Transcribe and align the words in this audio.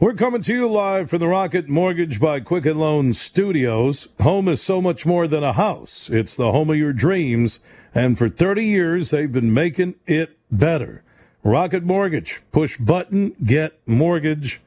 We're 0.00 0.14
coming 0.14 0.42
to 0.42 0.54
you 0.54 0.70
live 0.70 1.10
from 1.10 1.18
the 1.18 1.26
Rocket 1.26 1.68
Mortgage 1.68 2.20
by 2.20 2.38
Quicken 2.38 2.78
Loan 2.78 3.12
Studios. 3.14 4.08
Home 4.20 4.46
is 4.46 4.62
so 4.62 4.80
much 4.80 5.04
more 5.04 5.26
than 5.26 5.42
a 5.42 5.54
house. 5.54 6.08
It's 6.08 6.36
the 6.36 6.52
home 6.52 6.70
of 6.70 6.76
your 6.76 6.92
dreams. 6.92 7.58
And 7.92 8.16
for 8.16 8.28
30 8.28 8.64
years, 8.64 9.10
they've 9.10 9.32
been 9.32 9.52
making 9.52 9.96
it 10.06 10.38
better. 10.52 11.02
Rocket 11.42 11.82
Mortgage. 11.82 12.42
Push 12.52 12.76
button, 12.76 13.34
get 13.44 13.80
mortgage. 13.86 14.60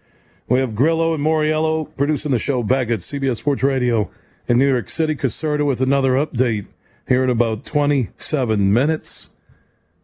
We 0.50 0.60
have 0.60 0.76
Grillo 0.76 1.14
and 1.14 1.24
Moriello 1.24 1.88
producing 1.96 2.34
the 2.34 2.38
show 2.38 2.62
back 2.62 2.90
at 2.90 3.00
CBS 3.00 3.38
Sports 3.38 3.64
Radio 3.64 4.12
in 4.50 4.58
New 4.58 4.68
York 4.68 4.90
City. 4.90 5.16
Caserta 5.16 5.66
with 5.66 5.80
another 5.80 6.12
update 6.12 6.68
here 7.08 7.24
in 7.24 7.30
about 7.30 7.64
27 7.64 8.74
minutes. 8.74 9.30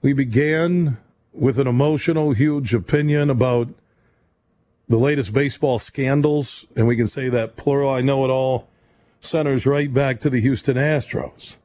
We 0.01 0.13
began 0.13 0.99
with 1.33 1.59
an 1.59 1.67
emotional, 1.67 2.31
huge 2.31 2.73
opinion 2.73 3.29
about 3.29 3.73
the 4.87 4.97
latest 4.97 5.33
baseball 5.33 5.79
scandals, 5.79 6.65
and 6.75 6.87
we 6.87 6.95
can 6.95 7.07
say 7.07 7.29
that 7.29 7.55
plural, 7.55 7.89
I 7.89 8.01
know 8.01 8.23
it 8.23 8.29
all, 8.29 8.69
centers 9.19 9.65
right 9.65 9.93
back 9.93 10.19
to 10.21 10.29
the 10.29 10.41
Houston 10.41 10.77
Astros. 10.77 11.55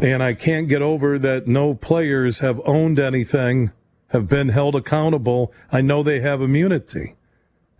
And 0.00 0.22
I 0.22 0.34
can't 0.34 0.68
get 0.68 0.82
over 0.82 1.18
that 1.18 1.48
no 1.48 1.74
players 1.74 2.38
have 2.38 2.60
owned 2.64 3.00
anything, 3.00 3.72
have 4.08 4.28
been 4.28 4.50
held 4.50 4.76
accountable. 4.76 5.52
I 5.72 5.80
know 5.80 6.02
they 6.02 6.20
have 6.20 6.40
immunity. 6.40 7.16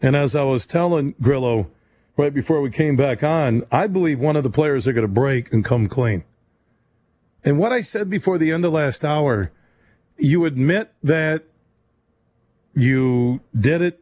And 0.03 0.17
as 0.17 0.35
I 0.35 0.43
was 0.43 0.67
telling 0.67 1.15
Grillo 1.21 1.71
right 2.17 2.35
before 2.35 2.61
we 2.61 2.71
came 2.71 2.97
back 2.97 3.23
on, 3.23 3.63
I 3.71 3.87
believe 3.87 4.19
one 4.19 4.35
of 4.35 4.43
the 4.43 4.51
players 4.51 4.89
are 4.89 4.93
going 4.93 5.07
to 5.07 5.13
break 5.13 5.53
and 5.53 5.65
come 5.65 5.87
clean. 5.87 6.25
And 7.45 7.59
what 7.59 7.73
I 7.73 7.83
said 7.83 8.11
before 8.11 8.37
the 8.37 8.51
end 8.51 8.65
of 8.65 8.73
last 8.73 9.05
hour, 9.05 9.53
you 10.19 10.45
admit 10.45 10.93
that 11.05 11.45
you 12.75 13.41
did 13.59 13.83
it 13.83 14.01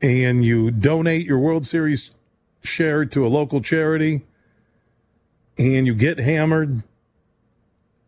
and 0.00 0.44
you 0.44 0.70
donate 0.70 1.26
your 1.26 1.38
World 1.38 1.66
Series 1.66 2.10
share 2.62 3.04
to 3.04 3.26
a 3.26 3.28
local 3.28 3.60
charity 3.60 4.24
and 5.56 5.86
you 5.86 5.94
get 5.94 6.18
hammered 6.18 6.82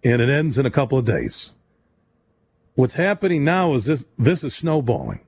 and 0.02 0.22
it 0.22 0.28
ends 0.28 0.58
in 0.58 0.66
a 0.66 0.70
couple 0.70 0.98
of 0.98 1.04
days. 1.04 1.52
What's 2.74 2.94
happening 2.94 3.44
now 3.44 3.74
is 3.74 3.86
this 3.86 4.06
this 4.18 4.44
is 4.44 4.54
snowballing 4.54 5.20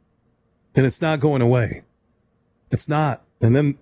and 0.75 0.87
it's 0.87 1.03
not 1.03 1.21
going 1.21 1.43
away. 1.43 1.83
It's 2.71 2.89
not. 2.89 3.23
And 3.41 3.55
then 3.55 3.79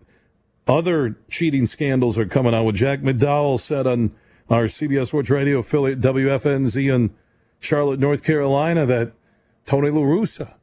other 0.67 1.17
cheating 1.29 1.67
scandals 1.67 2.19
are 2.19 2.27
coming 2.27 2.55
out. 2.55 2.65
What 2.65 2.75
Jack 2.75 3.01
McDowell 3.01 3.61
said 3.61 3.87
on 3.87 4.13
our 4.49 4.65
CBS 4.65 5.09
Sports 5.09 5.31
Radio 5.31 5.59
affiliate 5.59 6.01
WFNZ 6.01 6.93
in 6.93 7.11
Charlotte, 7.61 8.01
North 8.01 8.23
Carolina, 8.23 8.87
that 8.87 9.13
Tony 9.67 9.91
La 9.91 10.01
Russa 10.01 10.55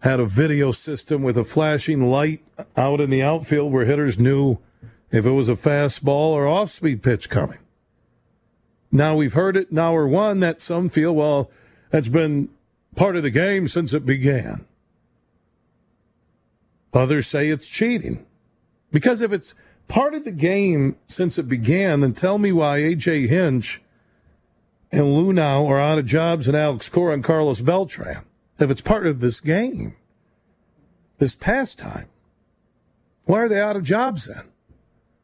had 0.00 0.20
a 0.20 0.26
video 0.26 0.70
system 0.70 1.22
with 1.22 1.36
a 1.36 1.44
flashing 1.44 2.10
light 2.10 2.44
out 2.76 3.00
in 3.00 3.10
the 3.10 3.22
outfield 3.22 3.72
where 3.72 3.86
hitters 3.86 4.18
knew 4.18 4.58
if 5.10 5.24
it 5.24 5.30
was 5.30 5.48
a 5.48 5.54
fastball 5.54 6.32
or 6.32 6.46
off 6.46 6.70
speed 6.70 7.02
pitch 7.02 7.30
coming. 7.30 7.58
Now 8.92 9.16
we've 9.16 9.32
heard 9.32 9.56
it 9.56 9.70
in 9.70 9.78
hour 9.78 10.06
one 10.06 10.40
that 10.40 10.60
some 10.60 10.88
feel, 10.88 11.14
well, 11.14 11.50
that's 11.90 12.08
been 12.08 12.48
part 12.94 13.16
of 13.16 13.22
the 13.22 13.30
game 13.30 13.66
since 13.66 13.92
it 13.92 14.04
began. 14.04 14.66
Others 16.92 17.26
say 17.26 17.48
it's 17.48 17.68
cheating. 17.68 18.24
Because 18.92 19.20
if 19.20 19.32
it's 19.32 19.54
part 19.88 20.14
of 20.14 20.24
the 20.24 20.30
game 20.30 20.96
since 21.06 21.38
it 21.38 21.48
began, 21.48 22.00
then 22.00 22.12
tell 22.12 22.38
me 22.38 22.52
why 22.52 22.78
AJ 22.78 23.28
Hinch 23.28 23.80
and 24.94 25.06
Luhnow 25.06 25.68
are 25.68 25.80
out 25.80 25.98
of 25.98 26.06
jobs 26.06 26.46
and 26.46 26.56
Alex 26.56 26.88
Cora 26.88 27.14
and 27.14 27.24
Carlos 27.24 27.60
Beltran. 27.60 28.24
If 28.60 28.70
it's 28.70 28.80
part 28.80 29.08
of 29.08 29.18
this 29.18 29.40
game, 29.40 29.96
this 31.18 31.34
pastime, 31.34 32.08
why 33.24 33.40
are 33.40 33.48
they 33.48 33.60
out 33.60 33.74
of 33.74 33.82
jobs 33.82 34.26
then? 34.26 34.44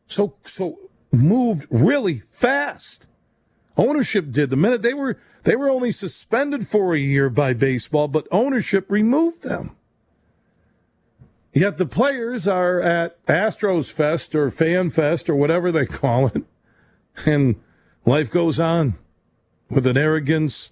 So 0.07 0.35
so 0.43 0.91
moved 1.13 1.69
really 1.71 2.19
fast. 2.29 3.07
Ownership 3.77 4.33
did 4.33 4.51
the 4.51 4.57
minute 4.57 4.83
they 4.83 4.95
were 4.95 5.19
they 5.45 5.55
were 5.55 5.71
only 5.71 5.93
suspended 5.93 6.67
for 6.67 6.93
a 6.93 6.99
year 6.99 7.31
by 7.31 7.53
baseball, 7.53 8.09
but 8.09 8.27
ownership 8.33 8.91
removed 8.91 9.45
them. 9.45 9.77
Yet 11.53 11.79
the 11.79 11.87
players 11.87 12.49
are 12.49 12.81
at 12.81 13.25
Astros 13.27 13.93
Fest 13.93 14.35
or 14.35 14.51
Fan 14.51 14.91
Fest 14.91 15.31
or 15.31 15.37
whatever 15.37 15.71
they 15.71 15.87
call 15.87 16.27
it, 16.27 16.43
and 17.25 17.55
life 18.05 18.33
goes 18.33 18.59
on 18.59 18.95
with 19.71 19.87
an 19.87 19.97
arrogance 19.97 20.71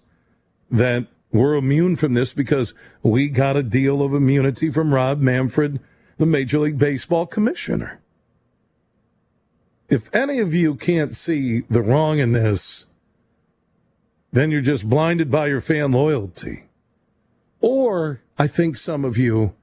that 0.71 1.07
we're 1.33 1.55
immune 1.55 1.97
from 1.97 2.15
this 2.15 2.33
because 2.35 2.75
we 3.03 3.29
got 3.29 3.57
a 3.57 3.63
deal 3.63 4.03
of 4.03 4.13
immunity 4.13 4.71
from 4.71 4.93
Rob 4.93 5.21
Manfred, 5.21 5.81
the 6.17 6.27
Major 6.27 6.59
League 6.59 6.79
Baseball 6.79 7.27
commissioner. 7.27 8.01
If 9.89 10.15
any 10.15 10.41
of 10.41 10.53
you 10.53 10.75
can't 10.75 11.15
see 11.15 11.61
the 11.71 11.81
wrong 11.81 12.19
in 12.19 12.33
this, 12.33 12.85
then 14.33 14.51
you're 14.51 14.61
just 14.61 14.89
blinded 14.89 15.31
by 15.31 15.47
your 15.47 15.61
fan 15.61 15.93
loyalty. 15.93 16.65
Or 17.61 18.21
I 18.39 18.47
think 18.47 18.77
some 18.77 19.05
of 19.05 19.17
you 19.17 19.55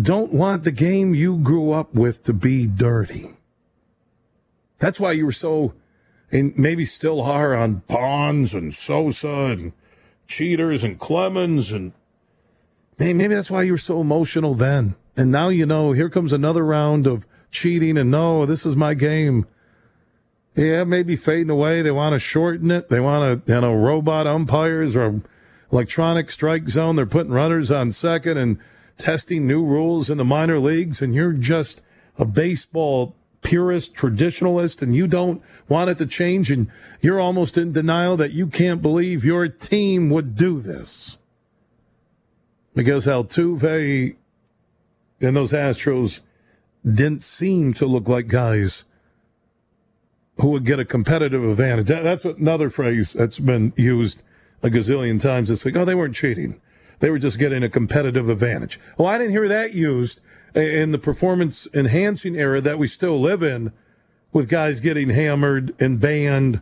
don't 0.00 0.32
want 0.32 0.62
the 0.62 0.70
game 0.70 1.14
you 1.14 1.38
grew 1.38 1.72
up 1.72 1.94
with 1.94 2.22
to 2.24 2.32
be 2.32 2.66
dirty. 2.66 3.36
That's 4.78 5.00
why 5.00 5.12
you 5.12 5.26
were 5.26 5.32
so, 5.32 5.74
and 6.30 6.56
maybe 6.56 6.84
still 6.84 7.22
are 7.22 7.54
on 7.54 7.82
Bonds 7.86 8.54
and 8.54 8.74
Sosa 8.74 9.28
and 9.28 9.72
cheaters 10.26 10.84
and 10.84 10.98
Clemens 10.98 11.72
and 11.72 11.92
maybe 12.98 13.28
that's 13.28 13.50
why 13.50 13.62
you 13.62 13.72
were 13.72 13.78
so 13.78 14.00
emotional 14.00 14.54
then. 14.54 14.94
And 15.16 15.30
now 15.30 15.48
you 15.48 15.66
know, 15.66 15.92
here 15.92 16.10
comes 16.10 16.32
another 16.32 16.64
round 16.64 17.06
of 17.06 17.26
cheating 17.50 17.96
and 17.96 18.10
no, 18.10 18.44
this 18.46 18.66
is 18.66 18.76
my 18.76 18.94
game. 18.94 19.46
Yeah, 20.54 20.84
maybe 20.84 21.16
fading 21.16 21.50
away. 21.50 21.82
They 21.82 21.90
want 21.90 22.14
to 22.14 22.18
shorten 22.18 22.70
it. 22.70 22.88
They 22.88 23.00
want 23.00 23.46
to, 23.46 23.54
you 23.54 23.60
know, 23.60 23.74
robot 23.74 24.26
umpires 24.26 24.96
or 24.96 25.22
electronic 25.70 26.30
strike 26.30 26.68
zone. 26.68 26.96
They're 26.96 27.06
putting 27.06 27.32
runners 27.32 27.70
on 27.70 27.90
second 27.90 28.38
and 28.38 28.58
testing 28.96 29.46
new 29.46 29.64
rules 29.64 30.10
in 30.10 30.18
the 30.18 30.24
minor 30.24 30.58
leagues. 30.58 31.00
And 31.00 31.14
you're 31.14 31.32
just 31.32 31.80
a 32.18 32.24
baseball 32.24 33.14
purist, 33.42 33.94
traditionalist, 33.94 34.82
and 34.82 34.94
you 34.94 35.06
don't 35.06 35.42
want 35.68 35.90
it 35.90 35.98
to 35.98 36.06
change, 36.06 36.50
and 36.50 36.70
you're 37.00 37.20
almost 37.20 37.56
in 37.56 37.72
denial 37.72 38.16
that 38.16 38.32
you 38.32 38.46
can't 38.46 38.82
believe 38.82 39.24
your 39.24 39.48
team 39.48 40.10
would 40.10 40.34
do 40.34 40.60
this. 40.60 41.18
Because 42.74 43.06
Altuve 43.06 44.16
and 45.20 45.36
those 45.36 45.52
Astros 45.52 46.20
didn't 46.84 47.22
seem 47.22 47.74
to 47.74 47.86
look 47.86 48.08
like 48.08 48.28
guys 48.28 48.84
who 50.36 50.50
would 50.50 50.64
get 50.64 50.78
a 50.78 50.84
competitive 50.84 51.42
advantage. 51.42 51.88
That's 51.88 52.24
another 52.24 52.70
phrase 52.70 53.12
that's 53.12 53.40
been 53.40 53.72
used 53.76 54.22
a 54.62 54.68
gazillion 54.68 55.20
times 55.20 55.48
this 55.48 55.64
week. 55.64 55.76
Oh, 55.76 55.84
they 55.84 55.94
weren't 55.94 56.14
cheating. 56.14 56.60
They 57.00 57.10
were 57.10 57.18
just 57.18 57.38
getting 57.38 57.62
a 57.62 57.68
competitive 57.68 58.28
advantage. 58.28 58.78
Well, 58.96 59.08
I 59.08 59.18
didn't 59.18 59.32
hear 59.32 59.48
that 59.48 59.74
used 59.74 60.20
in 60.54 60.92
the 60.92 60.98
performance 60.98 61.68
enhancing 61.74 62.36
era 62.36 62.60
that 62.60 62.78
we 62.78 62.86
still 62.86 63.20
live 63.20 63.42
in 63.42 63.72
with 64.32 64.48
guys 64.48 64.80
getting 64.80 65.10
hammered 65.10 65.74
and 65.80 66.00
banned, 66.00 66.60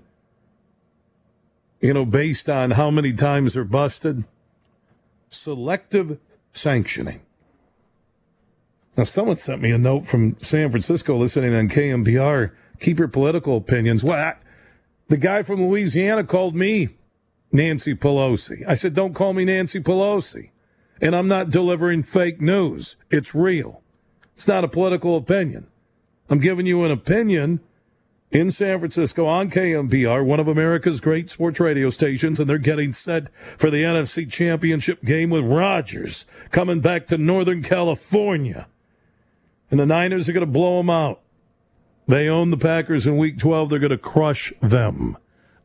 you 1.80 1.92
know, 1.92 2.04
based 2.04 2.48
on 2.48 2.72
how 2.72 2.90
many 2.90 3.12
times 3.12 3.54
they're 3.54 3.64
busted. 3.64 4.24
Selective 5.28 6.18
sanctioning. 6.52 7.20
Now, 8.96 9.04
someone 9.04 9.36
sent 9.36 9.60
me 9.60 9.72
a 9.72 9.78
note 9.78 10.06
from 10.06 10.36
San 10.40 10.70
Francisco 10.70 11.16
listening 11.16 11.54
on 11.54 11.68
KNBR. 11.68 12.52
Keep 12.80 12.98
your 12.98 13.08
political 13.08 13.56
opinions. 13.56 14.02
Well, 14.02 14.34
the 15.08 15.18
guy 15.18 15.42
from 15.42 15.62
Louisiana 15.62 16.24
called 16.24 16.54
me 16.54 16.90
Nancy 17.52 17.94
Pelosi. 17.94 18.64
I 18.66 18.74
said, 18.74 18.94
don't 18.94 19.14
call 19.14 19.32
me 19.34 19.44
Nancy 19.44 19.80
Pelosi. 19.80 20.50
And 21.00 21.14
I'm 21.14 21.28
not 21.28 21.50
delivering 21.50 22.02
fake 22.02 22.40
news. 22.40 22.96
It's 23.10 23.34
real. 23.34 23.82
It's 24.32 24.48
not 24.48 24.64
a 24.64 24.68
political 24.68 25.16
opinion. 25.16 25.66
I'm 26.28 26.40
giving 26.40 26.66
you 26.66 26.84
an 26.84 26.90
opinion 26.90 27.60
in 28.30 28.50
San 28.50 28.78
Francisco 28.78 29.26
on 29.26 29.50
KNBR, 29.50 30.24
one 30.24 30.40
of 30.40 30.48
America's 30.48 31.00
great 31.00 31.30
sports 31.30 31.60
radio 31.60 31.90
stations, 31.90 32.40
and 32.40 32.50
they're 32.50 32.58
getting 32.58 32.92
set 32.92 33.32
for 33.34 33.70
the 33.70 33.82
NFC 33.82 34.30
Championship 34.30 35.02
game 35.04 35.30
with 35.30 35.44
Rodgers 35.44 36.26
coming 36.50 36.80
back 36.80 37.06
to 37.06 37.18
Northern 37.18 37.62
California. 37.62 38.66
And 39.70 39.78
the 39.78 39.86
Niners 39.86 40.28
are 40.28 40.32
going 40.32 40.46
to 40.46 40.52
blow 40.52 40.78
them 40.78 40.90
out. 40.90 41.20
They 42.08 42.28
own 42.28 42.50
the 42.50 42.56
Packers 42.56 43.06
in 43.06 43.16
week 43.16 43.38
12. 43.38 43.70
They're 43.70 43.78
going 43.78 43.90
to 43.90 43.98
crush 43.98 44.52
them, 44.60 45.16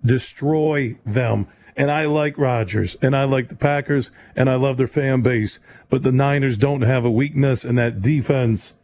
destroy 0.03 0.97
them. 1.05 1.47
And 1.75 1.91
I 1.91 2.05
like 2.05 2.37
Rodgers 2.37 2.95
and 3.01 3.15
I 3.15 3.23
like 3.23 3.47
the 3.47 3.55
Packers 3.55 4.11
and 4.35 4.49
I 4.49 4.55
love 4.55 4.77
their 4.77 4.87
fan 4.87 5.21
base. 5.21 5.59
But 5.89 6.03
the 6.03 6.11
Niners 6.11 6.57
don't 6.57 6.81
have 6.81 7.05
a 7.05 7.11
weakness 7.11 7.63
in 7.63 7.75
that 7.75 8.01
defense. 8.01 8.75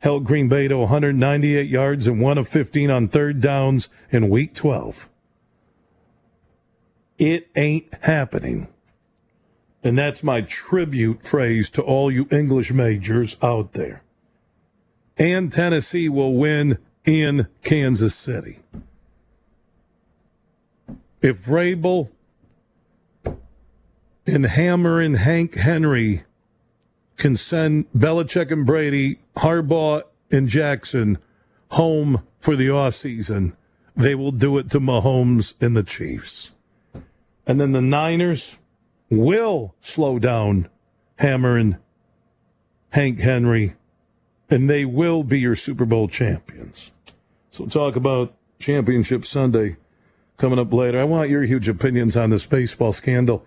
Held 0.00 0.24
Green 0.24 0.48
Bay 0.48 0.68
to 0.68 0.78
198 0.78 1.68
yards 1.68 2.06
and 2.06 2.20
one 2.20 2.38
of 2.38 2.48
15 2.48 2.90
on 2.90 3.08
third 3.08 3.40
downs 3.40 3.88
in 4.10 4.30
week 4.30 4.54
12. 4.54 5.08
It 7.18 7.48
ain't 7.54 7.92
happening. 8.02 8.68
And 9.82 9.98
that's 9.98 10.22
my 10.22 10.40
tribute 10.40 11.22
phrase 11.22 11.68
to 11.70 11.82
all 11.82 12.10
you 12.10 12.26
English 12.30 12.72
majors 12.72 13.36
out 13.42 13.72
there. 13.72 14.02
And 15.16 15.52
Tennessee 15.52 16.08
will 16.08 16.34
win 16.34 16.78
in 17.04 17.48
Kansas 17.62 18.14
City. 18.14 18.60
If 21.20 21.44
Vrabel 21.44 22.08
and 24.26 24.46
Hammer 24.46 25.00
and 25.00 25.16
Hank 25.16 25.54
Henry 25.54 26.24
can 27.16 27.36
send 27.36 27.90
Belichick 27.92 28.50
and 28.50 28.66
Brady, 28.66 29.20
Harbaugh 29.36 30.02
and 30.30 30.48
Jackson 30.48 31.18
home 31.72 32.22
for 32.38 32.56
the 32.56 32.70
off 32.70 32.94
season, 32.94 33.56
they 33.96 34.14
will 34.14 34.32
do 34.32 34.56
it 34.58 34.70
to 34.70 34.80
Mahomes 34.80 35.54
and 35.60 35.76
the 35.76 35.82
Chiefs. 35.82 36.52
And 37.46 37.60
then 37.60 37.72
the 37.72 37.82
Niners 37.82 38.58
will 39.10 39.74
slow 39.80 40.18
down 40.18 40.68
Hammer 41.16 41.56
and 41.56 41.76
Hank 42.90 43.20
Henry, 43.20 43.74
and 44.48 44.68
they 44.68 44.84
will 44.84 45.22
be 45.22 45.40
your 45.40 45.54
Super 45.54 45.84
Bowl 45.84 46.08
champions. 46.08 46.92
So 47.50 47.66
talk 47.66 47.96
about 47.96 48.34
Championship 48.58 49.24
Sunday 49.24 49.76
coming 50.36 50.58
up 50.58 50.72
later. 50.72 51.00
I 51.00 51.04
want 51.04 51.30
your 51.30 51.42
huge 51.42 51.68
opinions 51.68 52.16
on 52.16 52.30
this 52.30 52.46
baseball 52.46 52.92
scandal. 52.92 53.44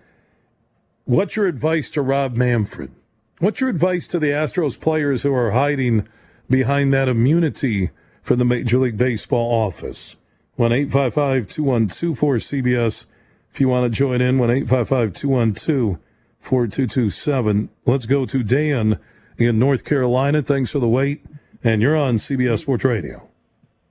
What's 1.06 1.36
your 1.36 1.46
advice 1.46 1.90
to 1.90 2.00
Rob 2.02 2.34
Manfred? 2.34 2.90
What's 3.38 3.60
your 3.60 3.68
advice 3.68 4.08
to 4.08 4.18
the 4.18 4.28
Astros 4.28 4.80
players 4.80 5.22
who 5.22 5.34
are 5.34 5.50
hiding 5.50 6.08
behind 6.48 6.94
that 6.94 7.08
immunity 7.08 7.90
from 8.22 8.38
the 8.38 8.44
Major 8.46 8.78
League 8.78 8.96
Baseball 8.96 9.52
office? 9.66 10.16
1 10.56 10.72
855 10.72 11.46
212 11.46 12.16
cbs 12.16 13.04
If 13.52 13.60
you 13.60 13.68
want 13.68 13.84
to 13.84 13.90
join 13.90 14.22
in, 14.22 14.38
1 14.38 14.50
855 14.50 15.12
212 15.12 15.98
4227. 16.40 17.68
Let's 17.84 18.06
go 18.06 18.24
to 18.24 18.42
Dan 18.42 18.98
in 19.36 19.58
North 19.58 19.84
Carolina. 19.84 20.40
Thanks 20.40 20.70
for 20.70 20.78
the 20.78 20.88
wait. 20.88 21.22
And 21.62 21.82
you're 21.82 21.98
on 21.98 22.14
CBS 22.14 22.60
Sports 22.60 22.84
Radio. 22.84 23.28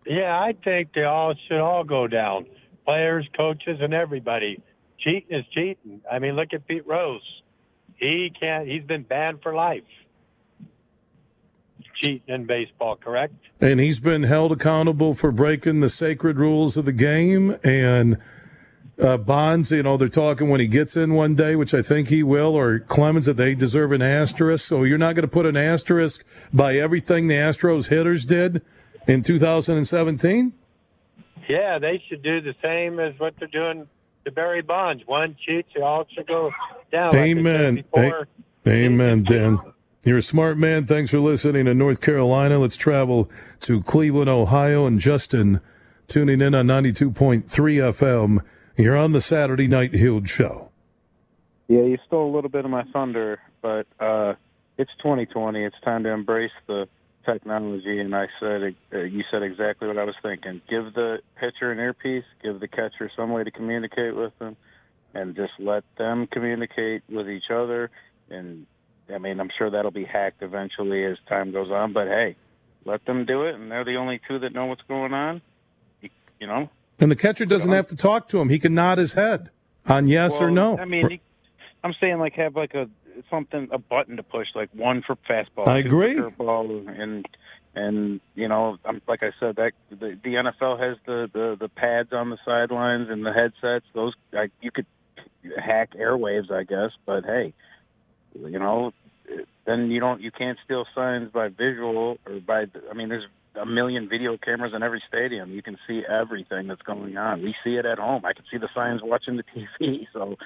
Yeah, 0.08 0.40
I 0.40 0.56
think 0.64 0.94
they 0.96 1.04
all 1.04 1.36
should 1.48 1.60
all 1.60 1.84
go 1.84 2.08
down. 2.08 2.48
Players, 2.86 3.28
coaches, 3.38 3.78
and 3.82 3.94
everybody. 3.94 4.60
Cheating 5.04 5.38
is 5.38 5.46
cheating. 5.54 6.02
I 6.10 6.20
mean, 6.20 6.36
look 6.36 6.54
at 6.54 6.68
Pete 6.68 6.88
Rose. 6.88 7.22
He 7.96 8.32
can't. 8.40 8.68
He's 8.68 8.84
been 8.84 9.04
banned 9.04 9.42
for 9.42 9.54
life. 9.54 9.84
Cheating 11.96 12.22
in 12.28 12.46
baseball, 12.46 12.96
correct? 12.96 13.36
And 13.60 13.80
he's 13.80 14.00
been 14.00 14.24
held 14.24 14.52
accountable 14.52 15.14
for 15.14 15.32
breaking 15.32 15.82
the 15.82 15.90
sacred 15.90 16.38
rules 16.38 16.78
of 16.78 16.86
the 16.86 16.92
game. 16.92 17.58
And 17.64 18.18
uh, 19.00 19.18
Bonds, 19.18 19.72
you 19.72 19.84
know, 19.84 19.98
they're 19.98 20.08
talking 20.08 20.50
when 20.50 20.60
he 20.60 20.68
gets 20.68 20.96
in 20.96 21.14
one 21.14 21.36
day, 21.36 21.56
which 21.56 21.74
I 21.74 21.82
think 21.82 22.10
he 22.10 22.24
will, 22.24 22.56
or 22.56 22.80
Clemens 22.80 23.26
that 23.26 23.38
they 23.38 23.56
deserve 23.56 23.92
an 23.92 24.02
asterisk. 24.02 24.68
So 24.68 24.84
you're 24.84 24.98
not 24.98 25.14
going 25.14 25.24
to 25.24 25.28
put 25.28 25.46
an 25.46 25.58
asterisk 25.58 26.24
by 26.54 26.76
everything 26.78 27.28
the 27.28 27.36
Astros 27.36 27.88
hitters 27.88 28.26
did 28.26 28.62
in 29.08 29.22
2017? 29.22 30.54
Yeah, 31.50 31.78
they 31.80 32.02
should 32.08 32.24
do 32.24 32.42
the 32.42 32.56
same 32.62 33.00
as 33.00 33.20
what 33.20 33.34
they're 33.38 33.48
doing 33.50 33.88
to 34.26 34.32
Barry 34.32 34.62
Bonds. 34.62 35.04
One 35.06 35.36
cheats, 35.46 35.70
they 35.76 35.82
all 35.82 36.06
should 36.14 36.28
go 36.28 36.52
down. 36.92 37.16
Amen. 37.16 37.84
Like 37.94 38.14
Amen, 38.68 39.24
Dan. 39.24 39.60
You're 40.04 40.18
a 40.18 40.22
smart 40.22 40.58
man. 40.58 40.86
Thanks 40.86 41.12
for 41.12 41.20
listening 41.20 41.66
to 41.66 41.74
North 41.74 42.02
Carolina. 42.02 42.60
Let's 42.60 42.76
travel 42.76 43.30
to 43.62 43.82
Cleveland, 43.82 44.30
Ohio, 44.30 44.86
and 44.86 45.00
Justin 45.00 45.62
tuning 46.08 46.42
in 46.42 46.54
on 46.54 46.68
92.3 46.68 47.44
FM. 47.46 48.40
You're 48.78 48.98
on 48.98 49.12
the 49.12 49.22
Saturday 49.22 49.68
Night 49.68 49.94
Huge 49.94 50.30
Show. 50.30 50.70
Yeah, 51.68 51.84
you 51.84 51.98
stole 52.06 52.30
a 52.30 52.34
little 52.34 52.50
bit 52.50 52.66
of 52.66 52.72
my 52.72 52.84
thunder, 52.92 53.40
but 53.62 53.88
uh, 54.00 54.34
it's 54.78 54.92
2020. 55.02 55.64
It's 55.64 55.76
time 55.84 56.04
to 56.04 56.10
embrace 56.10 56.52
the 56.68 56.88
technology, 57.26 58.00
and 58.00 58.16
I 58.16 58.28
said 58.40 58.76
uh, 58.94 59.00
you 59.00 59.24
said 59.32 59.44
exactly 59.44 59.88
what 59.88 59.98
I 59.98 60.04
was 60.04 60.16
thinking. 60.22 60.62
Give 60.70 60.94
the 60.94 61.20
pitcher 61.40 61.72
an 61.72 61.80
earpiece, 61.80 62.26
give 62.44 62.60
the 62.60 62.68
catcher 62.68 63.10
some 63.16 63.32
way 63.32 63.44
to 63.44 63.52
communicate 63.52 64.16
with 64.16 64.38
them, 64.40 64.56
and 65.14 65.36
just 65.36 65.54
let 65.60 65.84
them 65.98 66.28
communicate 66.28 67.04
with 67.10 67.30
each 67.30 67.50
other. 67.52 67.92
And 68.30 68.66
I 69.14 69.18
mean, 69.18 69.40
I'm 69.40 69.50
sure 69.58 69.70
that'll 69.70 69.92
be 69.92 70.06
hacked 70.06 70.42
eventually 70.42 71.06
as 71.06 71.18
time 71.28 71.52
goes 71.52 71.72
on. 71.72 71.94
But 71.94 72.08
hey, 72.08 72.36
let 72.86 73.06
them 73.06 73.26
do 73.26 73.44
it, 73.44 73.56
and 73.56 73.72
they're 73.72 73.86
the 73.86 73.96
only 73.96 74.20
two 74.28 74.40
that 74.40 74.54
know 74.54 74.66
what's 74.66 74.84
going 74.88 75.14
on. 75.14 75.42
You, 76.02 76.10
you 76.40 76.48
know. 76.48 76.70
And 77.00 77.12
the 77.12 77.16
catcher 77.16 77.46
doesn't 77.46 77.72
have 77.72 77.88
to 77.88 77.96
talk 77.96 78.28
to 78.30 78.40
him; 78.40 78.50
he 78.50 78.60
can 78.60 78.74
nod 78.74 78.98
his 78.98 79.14
head 79.14 79.50
on 79.88 80.08
yes 80.08 80.34
well, 80.34 80.44
or 80.44 80.52
no. 80.52 80.78
I 80.78 80.86
mean, 80.86 81.10
he, 81.10 81.22
I'm 81.84 81.94
saying 82.00 82.20
like 82.20 82.34
have 82.34 82.56
like 82.56 82.74
a 82.74 82.90
something 83.30 83.68
a 83.72 83.78
button 83.78 84.18
to 84.18 84.24
push, 84.24 84.48
like 84.56 84.70
one 84.74 85.04
for 85.06 85.16
fastball, 85.30 85.68
I 85.68 85.80
agree. 85.80 86.20
ball, 86.38 86.84
and 86.88 87.28
and 87.76 88.22
you 88.36 88.48
know, 88.48 88.78
I'm, 88.86 89.02
like 89.08 89.24
I 89.24 89.32
said, 89.40 89.56
that 89.56 89.72
the, 89.90 90.18
the 90.24 90.36
NFL 90.36 90.80
has 90.80 90.98
the, 91.06 91.30
the 91.32 91.58
the 91.60 91.70
pads 91.70 92.14
on 92.14 92.30
the 92.30 92.38
sidelines 92.46 93.10
and 93.10 93.26
the 93.26 93.34
headsets. 93.34 93.86
Those 93.94 94.14
I, 94.34 94.50
you 94.62 94.72
could 94.72 94.86
hack 95.58 95.94
airwaves, 95.94 96.52
I 96.52 96.64
guess, 96.64 96.92
but 97.06 97.26
hey, 97.26 97.54
you 98.36 98.60
know, 98.60 98.94
then 99.66 99.92
you 99.92 100.00
don't 100.00 100.22
you 100.22 100.32
can't 100.32 100.58
steal 100.64 100.86
signs 100.94 101.32
by 101.32 101.50
visual 101.50 102.18
or 102.26 102.40
by. 102.40 102.66
I 102.90 102.94
mean, 102.94 103.10
there's 103.10 103.28
a 103.56 103.66
million 103.66 104.10
video 104.10 104.38
cameras 104.38 104.74
in 104.76 104.84
every 104.84 105.02
stadium. 105.08 105.52
You 105.52 105.62
can 105.62 105.78
see 105.88 106.04
everything 106.08 106.68
that's 106.68 106.82
going 106.82 107.18
on. 107.18 107.42
We 107.42 107.56
see 107.64 107.76
it 107.76 107.86
at 107.86 108.00
home. 108.00 108.26
I 108.26 108.34
can 108.34 108.46
see 108.52 108.58
the 108.58 108.70
signs 108.74 109.02
watching 109.04 109.38
the 109.38 109.44
TV. 109.44 110.08
So 110.14 110.38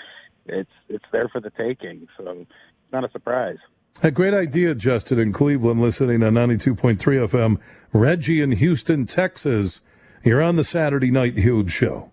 it's 0.47 0.71
it's 0.89 1.05
there 1.11 1.27
for 1.29 1.41
the 1.41 1.51
taking. 1.51 2.07
So 2.17 2.29
it's 2.31 2.51
not 2.91 3.03
a 3.03 3.11
surprise. 3.11 3.57
A 4.03 4.11
great 4.11 4.33
idea, 4.33 4.75
Justin, 4.75 5.17
in 5.17 5.33
Cleveland, 5.33 5.81
listening 5.81 6.21
on 6.21 6.33
92.3 6.33 6.97
FM. 6.97 7.57
Reggie 7.91 8.41
in 8.41 8.51
Houston, 8.51 9.07
Texas. 9.07 9.81
You're 10.23 10.41
on 10.41 10.55
the 10.55 10.63
Saturday 10.63 11.09
Night 11.09 11.35
Huge 11.35 11.71
Show. 11.71 12.11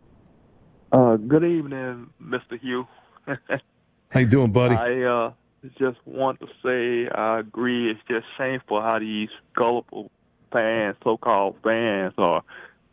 Uh, 0.91 1.17
good 1.17 1.45
evening, 1.45 2.09
Mr. 2.23 2.59
Hugh. 2.59 2.87
how 4.09 4.21
you 4.21 4.27
doing, 4.27 4.53
buddy? 4.53 4.77
I 4.77 5.03
uh, 5.03 5.33
just 5.79 5.99
want 6.07 6.41
to 6.41 6.47
say 6.63 7.11
I 7.15 7.41
agree. 7.41 7.91
It's 7.91 8.01
just 8.09 8.27
shameful 8.39 8.81
how 8.81 8.99
these 8.99 9.29
gullible 9.55 10.11
fans, 10.53 10.97
so-called 11.03 11.57
fans, 11.63 12.15
are 12.17 12.43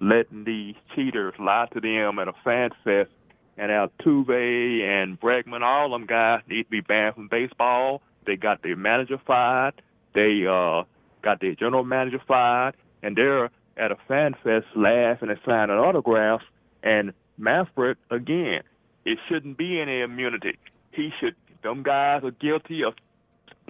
letting 0.01 0.43
these 0.43 0.75
cheaters 0.95 1.33
lie 1.39 1.67
to 1.73 1.79
them 1.79 2.19
at 2.19 2.27
a 2.27 2.33
fan 2.43 2.71
fest 2.83 3.11
and 3.57 3.71
Altuve 3.71 4.81
and 4.83 5.19
Bregman, 5.19 5.61
all 5.61 5.91
them 5.91 6.05
guys 6.05 6.41
need 6.47 6.63
to 6.63 6.69
be 6.69 6.81
banned 6.81 7.15
from 7.15 7.27
baseball. 7.27 8.01
They 8.25 8.35
got 8.35 8.63
their 8.63 8.75
manager 8.75 9.19
fired. 9.25 9.81
They 10.13 10.45
uh, 10.47 10.83
got 11.21 11.41
their 11.41 11.55
general 11.55 11.83
manager 11.83 12.21
fired, 12.27 12.75
and 13.01 13.15
they're 13.15 13.45
at 13.77 13.91
a 13.91 13.97
fan 14.07 14.35
fest 14.43 14.65
laughing 14.75 15.29
and 15.29 15.39
signing 15.45 15.75
autographs. 15.75 16.45
And 16.83 17.13
Manfred, 17.37 17.97
again, 18.09 18.61
it 19.05 19.17
shouldn't 19.27 19.57
be 19.57 19.79
any 19.79 20.01
immunity. 20.01 20.57
He 20.91 21.09
should. 21.19 21.35
Them 21.63 21.83
guys 21.83 22.23
are 22.23 22.31
guilty 22.31 22.83
of 22.83 22.93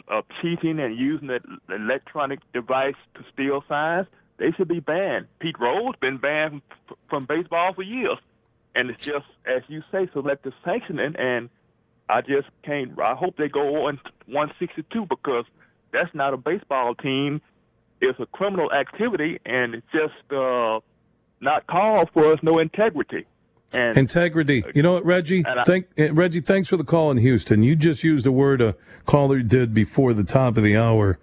of 0.08 0.24
cheating 0.42 0.80
and 0.80 0.98
using 0.98 1.28
the 1.28 1.40
electronic 1.70 2.40
device 2.54 2.96
to 3.16 3.22
steal 3.34 3.64
signs. 3.68 4.08
They 4.38 4.52
should 4.52 4.70
be 4.70 4.80
banned. 4.80 5.28
Pete 5.40 5.60
Rose 5.60 5.94
been 6.00 6.18
banned 6.18 6.62
from, 6.88 6.98
from 7.10 7.26
baseball 7.26 7.74
for 7.74 7.84
years 7.84 8.18
and 8.76 8.90
it's 8.90 9.04
just 9.04 9.26
as 9.46 9.64
you 9.68 9.82
say, 9.92 10.10
selective 10.14 10.54
sanctioning. 10.64 11.16
And 11.18 11.50
I 12.10 12.22
just 12.22 12.48
can't. 12.64 13.00
I 13.00 13.16
hope 13.16 13.38
they 13.38 13.48
go 13.48 13.88
on 13.88 14.00
162 14.28 15.06
because 15.10 15.46
that's 15.92 16.14
not 16.14 16.34
a 16.34 16.38
baseball 16.38 16.96
team. 16.96 17.42
It's 18.00 18.20
a 18.20 18.26
criminal 18.26 18.72
activity, 18.72 19.40
and 19.46 19.76
it's 19.76 19.88
just 19.92 20.34
uh, 20.34 20.80
not 21.40 21.68
called 21.68 22.10
for. 22.14 22.34
Us, 22.34 22.40
no 22.42 22.60
integrity. 22.60 23.26
And, 23.74 23.98
integrity. 23.98 24.64
You 24.74 24.84
know 24.84 24.94
what, 24.94 25.06
Reggie? 25.06 25.46
I, 25.46 25.64
Thank, 25.64 25.88
eh, 25.98 26.10
Reggie, 26.12 26.42
thanks 26.42 26.70
for 26.70 26.78
the 26.78 26.84
call 26.84 27.10
in 27.12 27.18
Houston. 27.18 27.64
You 27.64 27.76
just 27.76 28.04
used 28.04 28.28
a 28.28 28.32
word 28.32 28.62
a 28.62 28.76
caller 29.06 29.42
did 29.42 29.74
before 29.74 30.14
the 30.14 30.26
top 30.26 30.58
of 30.58 30.64
the 30.64 30.76
hour. 30.76 31.20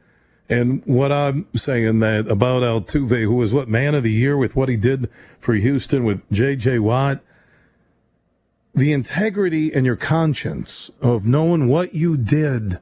And 0.48 0.82
what 0.86 1.12
I'm 1.12 1.46
saying 1.54 1.98
that 1.98 2.26
about 2.26 2.62
Altuve, 2.62 3.22
who 3.22 3.34
was 3.34 3.52
what 3.52 3.68
man 3.68 3.94
of 3.94 4.02
the 4.02 4.10
year 4.10 4.36
with 4.36 4.56
what 4.56 4.70
he 4.70 4.76
did 4.76 5.10
for 5.38 5.54
Houston 5.54 6.04
with 6.04 6.30
J.J. 6.30 6.78
Watt, 6.78 7.20
the 8.78 8.92
integrity 8.92 9.72
and 9.72 9.84
your 9.84 9.96
conscience 9.96 10.90
of 11.00 11.26
knowing 11.26 11.68
what 11.68 11.94
you 11.94 12.16
did 12.16 12.78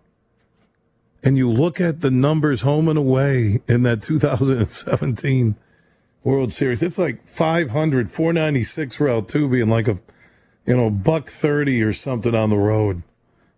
and 1.22 1.36
you 1.36 1.50
look 1.50 1.80
at 1.80 2.00
the 2.00 2.10
numbers 2.10 2.62
home 2.62 2.88
and 2.88 2.98
away 2.98 3.60
in 3.66 3.82
that 3.82 4.02
2017 4.02 5.56
World 6.22 6.52
Series, 6.52 6.82
it's 6.82 6.98
like 6.98 7.24
500, 7.26 8.10
496 8.10 8.96
for 8.96 9.06
Altuve 9.06 9.62
and 9.62 9.70
like 9.70 9.88
a, 9.88 9.98
you 10.66 10.76
know, 10.76 10.90
buck 10.90 11.28
30 11.28 11.82
or 11.82 11.92
something 11.92 12.34
on 12.34 12.50
the 12.50 12.56
road. 12.56 13.02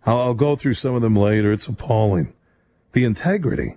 I'll, 0.07 0.21
I'll 0.21 0.35
go 0.35 0.55
through 0.55 0.75
some 0.75 0.95
of 0.95 1.03
them 1.03 1.17
later. 1.17 1.53
It's 1.53 1.67
appalling. 1.67 2.33
The 2.93 3.05
integrity. 3.05 3.77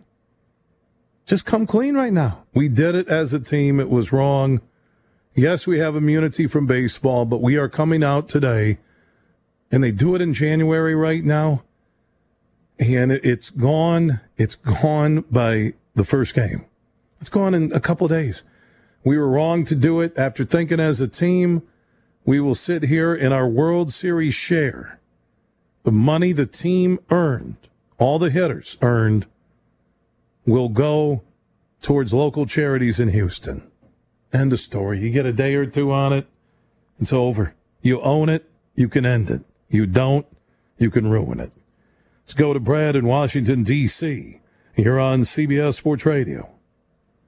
Just 1.26 1.46
come 1.46 1.66
clean 1.66 1.96
right 1.96 2.14
now. 2.14 2.44
We 2.54 2.68
did 2.68 2.96
it 2.96 3.08
as 3.08 3.34
a 3.34 3.40
team. 3.40 3.80
It 3.80 3.90
was 3.90 4.12
wrong. 4.12 4.62
Yes, 5.34 5.66
we 5.66 5.80
have 5.80 5.96
immunity 5.96 6.46
from 6.46 6.68
baseball, 6.68 7.26
but 7.26 7.42
we 7.42 7.56
are 7.56 7.70
coming 7.70 8.04
out 8.04 8.28
today, 8.28 8.80
and 9.72 9.82
they 9.82 9.92
do 9.92 10.14
it 10.14 10.22
in 10.22 10.34
January 10.34 10.94
right 10.96 11.24
now. 11.24 11.64
and 12.78 13.12
it's 13.12 13.52
gone. 13.52 14.22
It's 14.38 14.56
gone 14.56 15.24
by 15.30 15.74
the 15.94 16.04
first 16.04 16.34
game. 16.34 16.66
It's 17.20 17.30
gone 17.30 17.54
in 17.54 17.72
a 17.74 17.80
couple 17.80 18.08
days. 18.08 18.44
We 19.04 19.20
were 19.20 19.28
wrong 19.28 19.66
to 19.66 19.76
do 19.76 20.02
it. 20.02 20.18
After 20.18 20.44
thinking 20.44 20.80
as 20.80 21.00
a 21.00 21.08
team, 21.08 21.62
we 22.26 22.40
will 22.40 22.56
sit 22.56 22.84
here 22.84 23.14
in 23.14 23.32
our 23.32 23.48
World 23.48 23.94
Series 23.94 24.34
share. 24.34 25.00
The 25.84 25.92
money 25.92 26.34
the 26.34 26.46
team 26.48 27.00
earned, 27.10 27.58
all 28.00 28.20
the 28.20 28.32
hitters 28.32 28.78
earned, 28.82 29.28
will 30.46 30.70
go 30.70 31.22
towards 31.82 32.14
local 32.14 32.46
charities 32.46 33.00
in 33.00 33.10
Houston. 33.10 33.71
End 34.34 34.54
of 34.54 34.60
story. 34.60 35.00
You 35.00 35.10
get 35.10 35.26
a 35.26 35.34
day 35.34 35.56
or 35.56 35.66
two 35.66 35.92
on 35.92 36.14
it, 36.14 36.28
it's 37.00 37.12
over. 37.12 37.54
You 37.82 38.02
own 38.02 38.30
it, 38.30 38.50
you 38.76 38.88
can 38.88 39.06
end 39.06 39.30
it. 39.30 39.42
You 39.70 39.86
don't, 39.86 40.26
you 40.78 40.90
can 40.90 41.10
ruin 41.10 41.40
it. 41.40 41.52
Let's 42.22 42.34
go 42.34 42.54
to 42.54 42.60
Brad 42.60 42.96
in 42.96 43.08
Washington, 43.08 43.64
D.C. 43.64 44.40
You're 44.76 45.00
on 45.00 45.22
CBS 45.22 45.76
Sports 45.76 46.06
Radio. 46.06 46.50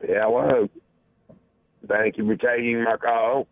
Yeah, 0.07 0.25
hello. 0.25 0.69
Thank 1.87 2.17
you 2.17 2.25
for 2.25 2.35
taking 2.35 2.83
my 2.83 2.97
call. 2.97 3.47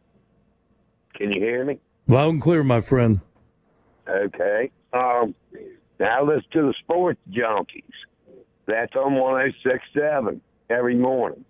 Can 1.15 1.31
you 1.31 1.41
hear 1.41 1.65
me? 1.65 1.79
Loud 2.07 2.29
and 2.29 2.41
clear, 2.41 2.63
my 2.63 2.81
friend. 2.81 3.19
Okay. 4.07 4.71
Um, 4.93 5.35
now 5.99 6.23
listen 6.25 6.45
to 6.53 6.61
the 6.63 6.73
sports 6.79 7.19
junkies. 7.29 7.83
That's 8.65 8.95
on 8.95 9.15
1067 9.15 10.41
every 10.69 10.95
morning. 10.95 11.43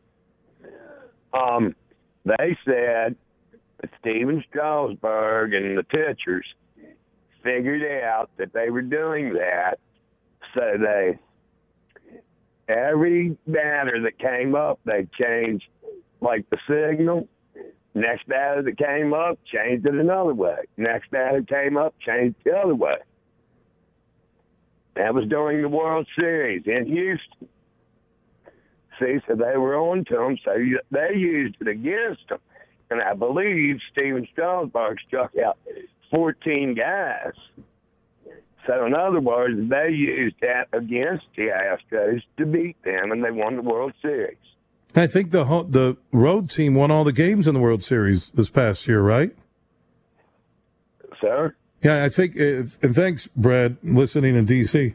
Um, 1.34 1.76
they 2.26 2.58
said 2.66 3.16
that 3.82 3.90
Stephen 4.00 4.44
Strasburg 4.50 5.54
and 5.54 5.78
the 5.78 5.84
pitchers 5.84 6.46
figured 7.44 8.04
out 8.04 8.30
that 8.38 8.54
they 8.54 8.70
were 8.70 8.82
doing 8.82 9.34
that, 9.34 9.80
so 10.54 10.78
they 10.80 11.18
every 12.68 13.38
batter 13.48 14.02
that 14.04 14.18
came 14.20 14.56
up, 14.56 14.80
they 14.86 15.08
changed 15.20 15.66
like 16.22 16.46
the 16.50 16.58
signal. 16.68 17.28
Next 17.94 18.26
batter 18.28 18.62
that 18.62 18.78
came 18.78 19.14
up, 19.14 19.38
changed 19.52 19.86
it 19.86 19.96
another 19.96 20.34
way. 20.34 20.60
Next 20.78 21.12
batter 21.12 21.42
came 21.42 21.76
up, 21.76 21.94
changed 22.00 22.38
the 22.46 22.52
other 22.52 22.76
way. 22.76 22.98
That 24.96 25.14
was 25.14 25.26
during 25.28 25.62
the 25.62 25.70
World 25.70 26.08
Series 26.18 26.64
in 26.66 26.86
Houston. 26.86 27.50
See, 29.02 29.18
so 29.28 29.36
they 29.36 29.58
were 29.58 29.76
on 29.76 30.06
to 30.06 30.16
them, 30.16 30.38
so 30.46 30.52
they 30.92 31.16
used 31.16 31.56
it 31.60 31.68
against 31.68 32.30
them. 32.30 32.40
And 32.92 33.02
I 33.02 33.14
believe 33.14 33.80
Stephen 33.92 34.28
Strasburg 34.32 34.98
struck 35.08 35.32
out 35.38 35.58
14 36.12 36.76
guys. 36.76 37.34
So, 38.68 38.86
in 38.86 38.94
other 38.94 39.20
words, 39.20 39.58
they 39.70 39.90
used 39.90 40.36
that 40.42 40.68
against 40.72 41.26
the 41.36 41.48
Astros 41.48 42.22
to 42.38 42.46
beat 42.46 42.82
them, 42.84 43.12
and 43.12 43.24
they 43.24 43.32
won 43.32 43.56
the 43.56 43.64
World 43.64 43.94
Series. 44.02 44.38
I 44.96 45.08
think 45.08 45.32
the 45.32 45.46
the 45.68 45.98
road 46.12 46.50
team 46.50 46.76
won 46.76 46.92
all 46.92 47.04
the 47.04 47.14
games 47.14 47.48
in 47.48 47.56
the 47.56 47.60
World 47.60 47.82
Series 47.82 48.32
this 48.32 48.50
past 48.50 48.88
year, 48.88 49.02
right? 49.02 49.32
Sir? 51.20 51.56
Yeah, 51.82 52.04
I 52.04 52.10
think. 52.10 52.36
Uh, 52.36 52.70
and 52.84 52.94
thanks, 52.94 53.28
Brad, 53.36 53.78
listening 53.82 54.36
in 54.36 54.46
D.C. 54.46 54.94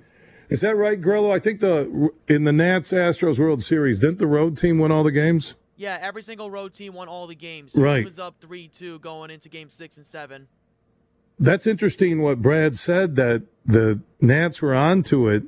Is 0.49 0.61
that 0.61 0.76
right, 0.76 1.00
Grillo? 1.00 1.33
I 1.33 1.38
think 1.38 1.61
the 1.61 2.11
in 2.29 2.45
the 2.45 2.53
Nats 2.53 2.93
Astros 2.93 3.38
World 3.38 3.62
Series, 3.62 3.99
didn't 3.99 4.19
the 4.19 4.26
road 4.26 4.57
team 4.57 4.79
win 4.79 4.93
all 4.93 5.03
the 5.03 5.11
games? 5.11 5.55
Yeah, 5.76 5.99
every 6.00 6.23
single 6.23 6.50
road 6.50 6.73
team 6.73 6.95
won 6.95 7.09
all 7.09 7.26
the 7.26 7.35
games. 7.35 7.75
right. 7.75 8.00
It 8.00 8.05
was 8.05 8.19
up 8.19 8.37
three 8.41 8.69
two 8.69 8.99
going 9.00 9.31
into 9.31 9.49
game 9.49 9.69
six 9.69 9.97
and 9.97 10.07
seven. 10.07 10.49
That's 11.38 11.67
interesting. 11.67 12.23
What 12.23 12.41
Brad 12.41 12.76
said 12.76 13.17
that 13.17 13.43
the 13.65 14.00
Nats 14.21 14.62
were 14.62 14.75
onto 14.75 15.29
it, 15.29 15.45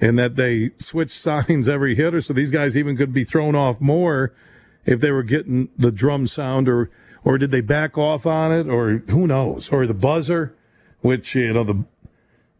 and 0.00 0.18
that 0.18 0.36
they 0.36 0.70
switched 0.78 1.20
signs 1.20 1.68
every 1.68 1.94
hitter, 1.96 2.20
so 2.20 2.32
these 2.32 2.50
guys 2.50 2.76
even 2.76 2.96
could 2.96 3.12
be 3.12 3.24
thrown 3.24 3.54
off 3.54 3.80
more 3.80 4.32
if 4.86 5.00
they 5.00 5.10
were 5.10 5.22
getting 5.22 5.68
the 5.76 5.92
drum 5.92 6.26
sound, 6.26 6.68
or 6.68 6.90
or 7.24 7.36
did 7.38 7.50
they 7.50 7.60
back 7.60 7.98
off 7.98 8.24
on 8.24 8.52
it, 8.52 8.68
or 8.68 9.02
who 9.08 9.26
knows, 9.26 9.70
or 9.70 9.86
the 9.86 9.94
buzzer, 9.94 10.54
which 11.00 11.34
you 11.34 11.52
know 11.52 11.64
the 11.64 11.84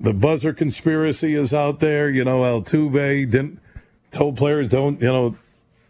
the 0.00 0.12
buzzer 0.12 0.52
conspiracy 0.52 1.34
is 1.34 1.52
out 1.52 1.80
there. 1.80 2.08
You 2.08 2.24
know, 2.24 2.40
Altuve 2.40 3.30
didn't 3.30 3.60
told 4.10 4.36
players 4.36 4.68
don't 4.68 5.00
you 5.00 5.08
know 5.08 5.36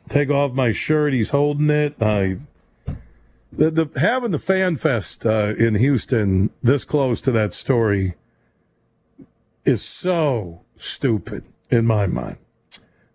take 0.09 0.31
off 0.31 0.53
my 0.53 0.73
shirt. 0.73 1.13
He's 1.13 1.31
holding 1.31 1.71
it. 1.71 2.01
I 2.01 2.39
the, 3.53 3.71
the 3.71 4.01
having 4.01 4.31
the 4.31 4.39
fan 4.39 4.77
fest 4.77 5.25
uh, 5.27 5.55
in 5.57 5.77
Houston 5.77 6.51
this 6.63 6.85
close 6.85 7.21
to 7.23 7.33
that 7.33 7.53
story 7.53 8.15
is 9.65 9.83
so 9.83 10.63
stupid 10.77 11.45
in 11.71 11.87
my 11.87 12.07
mind. 12.07 12.39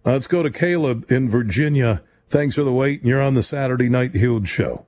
Let's 0.06 0.28
go 0.28 0.44
to 0.44 0.52
Caleb 0.52 1.10
in 1.10 1.30
Virginia. 1.30 2.04
Thanks 2.30 2.56
for 2.56 2.64
the 2.64 2.74
wait. 2.74 3.02
and 3.02 3.10
You're 3.10 3.22
on 3.22 3.36
the 3.36 3.44
Saturday 3.44 3.90
Night 3.90 4.16
Huge 4.16 4.50
show. 4.50 4.86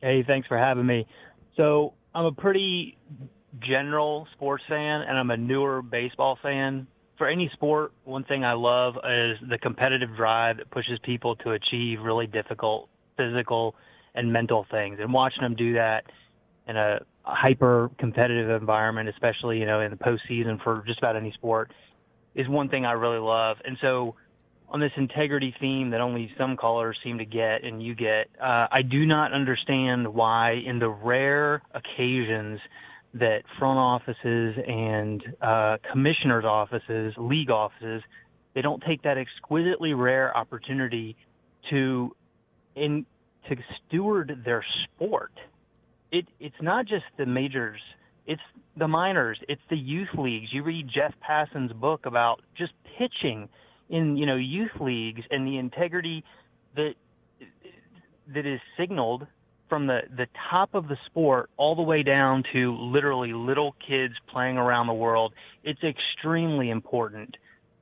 Hey, 0.00 0.22
thanks 0.22 0.46
for 0.46 0.56
having 0.56 0.86
me. 0.86 1.06
So 1.56 1.94
I'm 2.14 2.26
a 2.26 2.32
pretty 2.32 2.96
general 3.60 4.26
sports 4.32 4.64
fan, 4.68 5.02
and 5.02 5.18
I'm 5.18 5.30
a 5.30 5.36
newer 5.36 5.82
baseball 5.82 6.38
fan. 6.42 6.86
For 7.18 7.28
any 7.28 7.48
sport, 7.52 7.92
one 8.04 8.24
thing 8.24 8.44
I 8.44 8.54
love 8.54 8.94
is 8.96 9.38
the 9.48 9.58
competitive 9.58 10.16
drive 10.16 10.56
that 10.56 10.70
pushes 10.70 10.98
people 11.04 11.36
to 11.36 11.52
achieve 11.52 12.00
really 12.02 12.26
difficult 12.26 12.88
physical 13.16 13.76
and 14.14 14.32
mental 14.32 14.66
things. 14.70 14.98
And 15.00 15.12
watching 15.12 15.42
them 15.42 15.54
do 15.54 15.74
that 15.74 16.04
in 16.66 16.76
a 16.76 17.00
hyper 17.22 17.90
competitive 17.98 18.50
environment, 18.50 19.08
especially 19.08 19.58
you 19.58 19.66
know 19.66 19.80
in 19.80 19.90
the 19.90 19.96
postseason 19.96 20.62
for 20.62 20.82
just 20.86 20.98
about 20.98 21.16
any 21.16 21.32
sport, 21.32 21.72
is 22.34 22.48
one 22.48 22.68
thing 22.68 22.84
I 22.84 22.92
really 22.92 23.18
love. 23.18 23.58
And 23.64 23.76
so, 23.80 24.16
on 24.68 24.80
this 24.80 24.92
integrity 24.96 25.54
theme 25.60 25.90
that 25.90 26.00
only 26.00 26.32
some 26.36 26.56
callers 26.56 26.96
seem 27.04 27.18
to 27.18 27.24
get 27.24 27.62
and 27.62 27.80
you 27.80 27.94
get, 27.94 28.28
uh, 28.42 28.66
I 28.72 28.82
do 28.82 29.06
not 29.06 29.32
understand 29.32 30.12
why, 30.12 30.54
in 30.66 30.80
the 30.80 30.88
rare 30.88 31.62
occasions 31.74 32.58
that 33.14 33.42
front 33.58 33.78
offices 33.78 34.56
and 34.66 35.22
uh, 35.40 35.76
commissioners' 35.90 36.44
offices, 36.44 37.14
league 37.16 37.50
offices, 37.50 38.02
they 38.54 38.62
don't 38.62 38.82
take 38.86 39.02
that 39.02 39.16
exquisitely 39.18 39.94
rare 39.94 40.36
opportunity 40.36 41.16
to 41.70 42.14
in 42.74 43.06
to 43.48 43.56
steward 43.86 44.42
their 44.44 44.64
sport. 44.84 45.32
It 46.10 46.26
it's 46.40 46.56
not 46.60 46.86
just 46.86 47.04
the 47.16 47.26
majors, 47.26 47.80
it's 48.26 48.42
the 48.76 48.88
minors, 48.88 49.38
it's 49.48 49.62
the 49.70 49.76
youth 49.76 50.08
leagues. 50.18 50.48
You 50.52 50.64
read 50.64 50.88
Jeff 50.92 51.14
Passan's 51.20 51.72
book 51.72 52.06
about 52.06 52.40
just 52.56 52.72
pitching 52.98 53.48
in, 53.88 54.16
you 54.16 54.26
know, 54.26 54.36
youth 54.36 54.80
leagues 54.80 55.22
and 55.30 55.46
the 55.46 55.58
integrity 55.58 56.24
that 56.74 56.94
that 58.32 58.46
is 58.46 58.60
signaled 58.78 59.26
from 59.68 59.86
the, 59.86 60.00
the 60.16 60.26
top 60.50 60.74
of 60.74 60.88
the 60.88 60.96
sport 61.06 61.50
all 61.56 61.74
the 61.74 61.82
way 61.82 62.02
down 62.02 62.42
to 62.52 62.76
literally 62.76 63.32
little 63.32 63.74
kids 63.86 64.14
playing 64.30 64.56
around 64.56 64.86
the 64.86 64.94
world, 64.94 65.32
it's 65.62 65.80
extremely 65.82 66.70
important. 66.70 67.36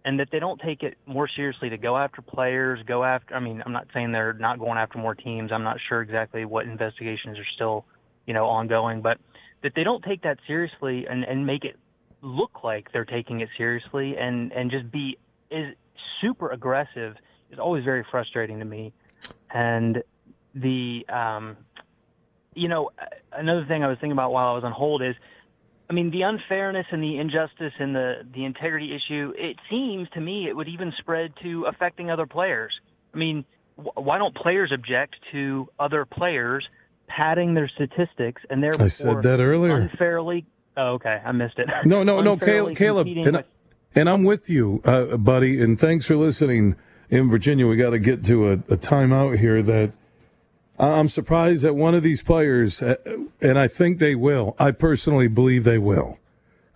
And 0.04 0.18
that 0.18 0.28
they 0.32 0.40
don't 0.40 0.60
take 0.60 0.82
it 0.82 0.96
more 1.06 1.28
seriously 1.28 1.70
to 1.70 1.76
go 1.76 1.96
after 1.96 2.22
players, 2.22 2.80
go 2.86 3.04
after, 3.04 3.36
I 3.36 3.40
mean, 3.40 3.62
I'm 3.64 3.72
not 3.72 3.86
saying 3.94 4.10
they're 4.10 4.32
not 4.32 4.58
going 4.58 4.76
after 4.76 4.98
more 4.98 5.14
teams. 5.14 5.52
I'm 5.52 5.62
not 5.62 5.76
sure 5.88 6.02
exactly 6.02 6.44
what 6.44 6.66
investigations 6.66 7.38
are 7.38 7.46
still, 7.54 7.84
you 8.26 8.34
know, 8.34 8.46
ongoing, 8.46 9.00
but 9.00 9.18
that 9.62 9.72
they 9.76 9.84
don't 9.84 10.02
take 10.02 10.22
that 10.22 10.38
seriously 10.46 11.06
and, 11.08 11.22
and 11.22 11.46
make 11.46 11.64
it 11.64 11.76
look 12.20 12.64
like 12.64 12.88
they're 12.92 13.04
taking 13.04 13.40
it 13.40 13.48
seriously 13.56 14.16
and, 14.16 14.52
and 14.52 14.72
just 14.72 14.90
be 14.90 15.18
is 15.52 15.74
super 16.20 16.50
aggressive 16.50 17.14
is 17.50 17.58
always 17.58 17.84
very 17.84 18.04
frustrating 18.10 18.58
to 18.58 18.64
me. 18.64 18.92
And 19.52 20.02
the 20.54 21.06
um, 21.08 21.56
you 22.54 22.68
know, 22.68 22.90
another 23.32 23.64
thing 23.66 23.82
I 23.82 23.88
was 23.88 23.97
thinking 23.99 24.12
about 24.12 24.32
while 24.32 24.49
I 24.49 24.54
was 24.54 24.64
on 24.64 24.73
hold 24.73 25.02
is, 25.02 25.14
I 25.90 25.94
mean, 25.94 26.11
the 26.11 26.23
unfairness 26.23 26.87
and 26.90 27.02
the 27.02 27.18
injustice 27.18 27.73
and 27.78 27.94
the 27.94 28.23
the 28.35 28.44
integrity 28.44 28.94
issue. 28.94 29.32
It 29.37 29.56
seems 29.71 30.09
to 30.11 30.21
me 30.21 30.47
it 30.49 30.56
would 30.56 30.68
even 30.68 30.92
spread 30.99 31.32
to 31.42 31.64
affecting 31.66 32.11
other 32.11 32.26
players. 32.26 32.73
I 33.14 33.18
mean, 33.18 33.44
wh- 33.76 33.97
why 33.97 34.18
don't 34.18 34.35
players 34.35 34.73
object 34.73 35.16
to 35.32 35.68
other 35.78 36.04
players 36.06 36.66
padding 37.09 37.52
their 37.52 37.68
statistics 37.68 38.40
and 38.49 38.62
therefore 38.62 38.85
I 38.85 38.88
said 38.88 39.23
that 39.23 39.38
earlier. 39.40 39.76
unfairly? 39.76 40.47
Oh, 40.78 40.94
okay, 40.94 41.21
I 41.23 41.32
missed 41.32 41.59
it. 41.59 41.68
No, 41.85 42.02
no, 42.02 42.23
no, 42.23 42.38
Caleb, 42.38 42.75
Caleb 42.76 43.06
and, 43.09 43.37
with- 43.37 43.44
and 43.94 44.09
I'm 44.09 44.25
with 44.25 44.49
you, 44.49 44.80
uh, 44.87 45.18
buddy. 45.18 45.61
And 45.61 45.78
thanks 45.78 46.06
for 46.06 46.16
listening. 46.16 46.76
In 47.11 47.28
Virginia, 47.28 47.66
we 47.66 47.76
got 47.76 47.90
to 47.90 47.99
get 47.99 48.25
to 48.25 48.49
a, 48.49 48.52
a 48.52 48.76
timeout 48.78 49.37
here. 49.38 49.62
That 49.62 49.92
I'm 50.78 51.08
surprised 51.08 51.62
that 51.62 51.76
one 51.76 51.94
of 51.94 52.02
these 52.02 52.22
players, 52.22 52.82
uh, 52.82 52.96
and 53.40 53.58
I 53.58 53.68
think 53.68 53.98
they 53.98 54.14
will. 54.14 54.56
I 54.58 54.70
personally 54.72 55.28
believe 55.28 55.64
they 55.64 55.78
will. 55.78 56.18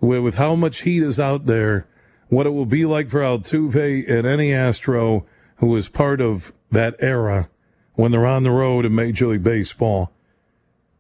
With, 0.00 0.22
with 0.22 0.34
how 0.36 0.54
much 0.54 0.82
heat 0.82 1.02
is 1.02 1.18
out 1.18 1.46
there, 1.46 1.86
what 2.28 2.46
it 2.46 2.50
will 2.50 2.66
be 2.66 2.84
like 2.84 3.08
for 3.08 3.20
Altuve 3.20 4.08
and 4.08 4.26
any 4.26 4.52
Astro 4.52 5.26
who 5.56 5.68
was 5.68 5.88
part 5.88 6.20
of 6.20 6.52
that 6.70 6.94
era 6.98 7.48
when 7.94 8.12
they're 8.12 8.26
on 8.26 8.42
the 8.42 8.50
road 8.50 8.84
in 8.84 8.94
Major 8.94 9.28
League 9.28 9.42
Baseball. 9.42 10.12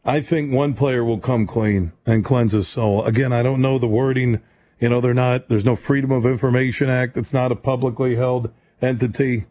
I 0.04 0.20
think 0.20 0.52
one 0.52 0.74
player 0.74 1.04
will 1.04 1.18
come 1.18 1.46
clean 1.46 1.92
and 2.06 2.24
cleanse 2.24 2.52
his 2.52 2.68
soul. 2.68 3.04
Again, 3.04 3.32
I 3.32 3.42
don't 3.42 3.60
know 3.60 3.78
the 3.78 3.86
wording 3.86 4.40
You 4.78 4.90
know, 4.90 5.00
they're 5.00 5.14
not, 5.14 5.48
there's 5.48 5.64
no 5.64 5.74
Freedom 5.74 6.12
of 6.12 6.26
Information 6.26 6.90
Act. 6.90 7.16
It's 7.16 7.32
not 7.32 7.50
a 7.50 7.56
publicly 7.56 8.16
held 8.16 8.52
entity, 8.82 9.46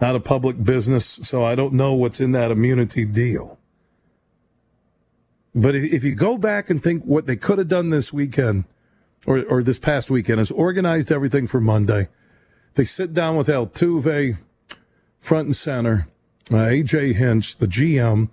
not 0.00 0.16
a 0.16 0.20
public 0.20 0.62
business. 0.62 1.06
So 1.22 1.44
I 1.44 1.54
don't 1.54 1.74
know 1.74 1.92
what's 1.92 2.20
in 2.20 2.32
that 2.32 2.50
immunity 2.50 3.04
deal. 3.04 3.58
But 5.54 5.74
if 5.74 6.04
you 6.04 6.14
go 6.14 6.38
back 6.38 6.70
and 6.70 6.82
think 6.82 7.04
what 7.04 7.26
they 7.26 7.36
could 7.36 7.58
have 7.58 7.68
done 7.68 7.90
this 7.90 8.12
weekend 8.12 8.64
or, 9.26 9.44
or 9.44 9.62
this 9.62 9.78
past 9.78 10.10
weekend 10.10 10.40
is 10.40 10.50
organized 10.50 11.12
everything 11.12 11.46
for 11.46 11.60
Monday. 11.60 12.08
They 12.74 12.84
sit 12.84 13.12
down 13.12 13.36
with 13.36 13.48
Altuve 13.48 14.38
front 15.18 15.46
and 15.46 15.56
center, 15.56 16.08
uh, 16.50 16.54
AJ 16.54 17.16
Hinch, 17.16 17.58
the 17.58 17.66
GM. 17.66 18.30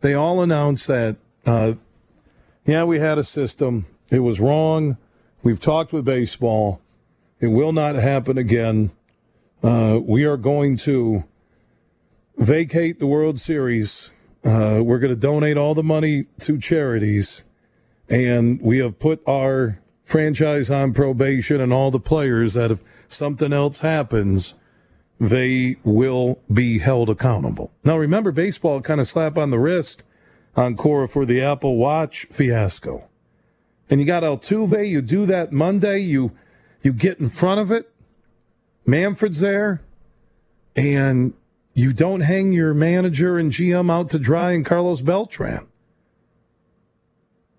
They 0.00 0.14
all 0.14 0.42
announce 0.42 0.86
that, 0.86 1.16
uh, 1.46 1.74
yeah, 2.66 2.84
we 2.84 2.98
had 2.98 3.18
a 3.18 3.24
system. 3.24 3.86
It 4.10 4.20
was 4.20 4.40
wrong. 4.40 4.98
We've 5.42 5.60
talked 5.60 5.92
with 5.92 6.04
baseball. 6.04 6.80
It 7.40 7.48
will 7.48 7.72
not 7.72 7.94
happen 7.94 8.36
again. 8.36 8.90
Uh, 9.62 9.98
we 10.00 10.24
are 10.24 10.36
going 10.36 10.76
to 10.76 11.24
vacate 12.36 13.00
the 13.00 13.06
World 13.06 13.40
Series. 13.40 14.12
Uh, 14.44 14.80
we're 14.82 15.00
going 15.00 15.12
to 15.12 15.16
donate 15.16 15.56
all 15.56 15.74
the 15.74 15.82
money 15.82 16.26
to 16.38 16.58
charities. 16.58 17.42
And 18.08 18.60
we 18.62 18.78
have 18.78 19.00
put 19.00 19.20
our 19.26 19.80
franchise 20.04 20.70
on 20.70 20.94
probation 20.94 21.60
and 21.60 21.72
all 21.72 21.90
the 21.90 21.98
players 21.98 22.54
that 22.54 22.70
if 22.70 22.82
something 23.08 23.52
else 23.52 23.80
happens, 23.80 24.54
they 25.18 25.76
will 25.82 26.38
be 26.52 26.78
held 26.78 27.10
accountable. 27.10 27.72
Now, 27.82 27.98
remember, 27.98 28.30
baseball 28.30 28.80
kind 28.80 29.00
of 29.00 29.08
slap 29.08 29.36
on 29.36 29.50
the 29.50 29.58
wrist 29.58 30.04
on 30.54 30.76
Cora 30.76 31.08
for 31.08 31.26
the 31.26 31.42
Apple 31.42 31.76
Watch 31.76 32.26
fiasco. 32.30 33.08
And 33.90 34.00
you 34.00 34.06
got 34.06 34.22
Altuve, 34.22 34.88
you 34.88 35.02
do 35.02 35.26
that 35.26 35.50
Monday, 35.50 35.98
you 35.98 36.30
you 36.80 36.92
get 36.92 37.18
in 37.18 37.28
front 37.28 37.60
of 37.60 37.72
it. 37.72 37.92
Manfred's 38.88 39.40
there, 39.40 39.82
and 40.74 41.34
you 41.74 41.92
don't 41.92 42.22
hang 42.22 42.52
your 42.52 42.72
manager 42.72 43.36
and 43.36 43.52
GM 43.52 43.92
out 43.92 44.08
to 44.10 44.18
dry 44.18 44.52
and 44.52 44.64
Carlos 44.64 45.02
Beltran. 45.02 45.68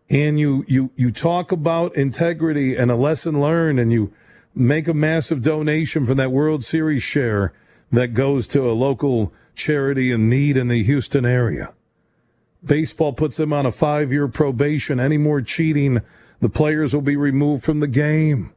And 0.10 0.40
you 0.40 0.66
you 0.68 0.90
you 0.96 1.12
talk 1.12 1.52
about 1.52 1.96
integrity 1.96 2.76
and 2.76 2.90
a 2.90 2.96
lesson 2.96 3.40
learned, 3.40 3.80
and 3.80 3.92
you 3.92 4.12
make 4.56 4.88
a 4.88 4.94
massive 4.96 5.44
donation 5.44 6.04
from 6.04 6.18
that 6.18 6.32
World 6.32 6.64
Series 6.64 7.04
share 7.04 7.54
that 7.92 8.16
goes 8.16 8.48
to 8.48 8.68
a 8.68 8.74
local 8.74 9.32
charity 9.54 10.12
in 10.12 10.30
need 10.30 10.58
in 10.58 10.68
the 10.68 10.84
Houston 10.84 11.28
area. 11.28 11.76
Baseball 12.66 13.14
puts 13.14 13.40
him 13.40 13.54
on 13.54 13.68
a 13.68 13.72
five 13.72 14.12
year 14.12 14.28
probation. 14.28 15.00
Any 15.00 15.20
more 15.20 15.44
cheating, 15.44 16.02
the 16.40 16.50
players 16.50 16.96
will 16.96 17.04
be 17.04 17.16
removed 17.16 17.64
from 17.64 17.82
the 17.82 17.88
game. 17.88 18.52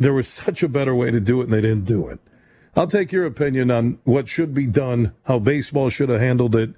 There 0.00 0.14
was 0.14 0.28
such 0.28 0.62
a 0.62 0.68
better 0.68 0.94
way 0.94 1.10
to 1.10 1.20
do 1.20 1.42
it, 1.42 1.44
and 1.44 1.52
they 1.52 1.60
didn't 1.60 1.84
do 1.84 2.08
it. 2.08 2.20
I'll 2.74 2.86
take 2.86 3.12
your 3.12 3.26
opinion 3.26 3.70
on 3.70 3.98
what 4.04 4.28
should 4.28 4.54
be 4.54 4.66
done, 4.66 5.12
how 5.24 5.38
baseball 5.38 5.90
should 5.90 6.08
have 6.08 6.20
handled 6.20 6.56
it, 6.56 6.70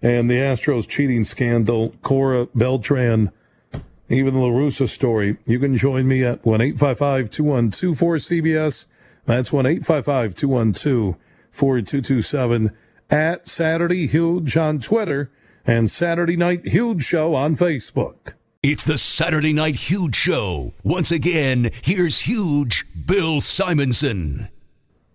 and 0.00 0.30
the 0.30 0.36
Astros 0.36 0.88
cheating 0.88 1.24
scandal, 1.24 1.94
Cora 2.00 2.46
Beltran, 2.54 3.32
even 4.08 4.32
the 4.32 4.40
La 4.40 4.48
Russa 4.48 4.88
story. 4.88 5.36
You 5.44 5.58
can 5.58 5.76
join 5.76 6.08
me 6.08 6.24
at 6.24 6.44
1 6.46 6.60
855 6.62 7.28
212 7.28 7.96
cbs 7.98 8.86
That's 9.26 9.52
1 9.52 9.66
855 9.66 10.34
212 10.34 11.16
4227 11.50 12.70
at 13.10 13.46
Saturday 13.46 14.06
Huge 14.06 14.56
on 14.56 14.80
Twitter 14.80 15.30
and 15.66 15.90
Saturday 15.90 16.36
Night 16.36 16.68
Huge 16.68 17.04
Show 17.04 17.34
on 17.34 17.56
Facebook. 17.56 18.34
It's 18.62 18.84
the 18.84 18.98
Saturday 18.98 19.54
Night 19.54 19.74
Huge 19.74 20.14
Show. 20.14 20.74
Once 20.84 21.10
again, 21.10 21.70
here's 21.82 22.20
Huge 22.20 22.84
Bill 23.06 23.40
Simonson. 23.40 24.50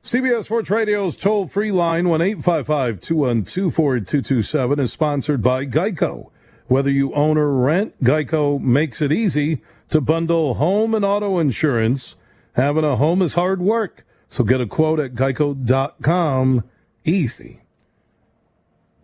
CBS 0.03 0.45
Sports 0.45 0.71
Radio's 0.71 1.15
toll 1.15 1.45
free 1.45 1.71
line, 1.71 2.09
1 2.09 2.21
855 2.21 2.99
212 2.99 3.71
4227, 3.71 4.79
is 4.79 4.91
sponsored 4.91 5.43
by 5.43 5.63
Geico. 5.67 6.31
Whether 6.65 6.89
you 6.89 7.13
own 7.13 7.37
or 7.37 7.53
rent, 7.53 8.03
Geico 8.03 8.59
makes 8.59 8.99
it 8.99 9.11
easy 9.11 9.61
to 9.89 10.01
bundle 10.01 10.55
home 10.55 10.95
and 10.95 11.05
auto 11.05 11.37
insurance. 11.37 12.15
Having 12.53 12.85
a 12.85 12.95
home 12.95 13.21
is 13.21 13.35
hard 13.35 13.61
work, 13.61 14.07
so 14.27 14.43
get 14.43 14.59
a 14.59 14.65
quote 14.65 14.99
at 14.99 15.13
geico.com. 15.13 16.63
Easy. 17.03 17.59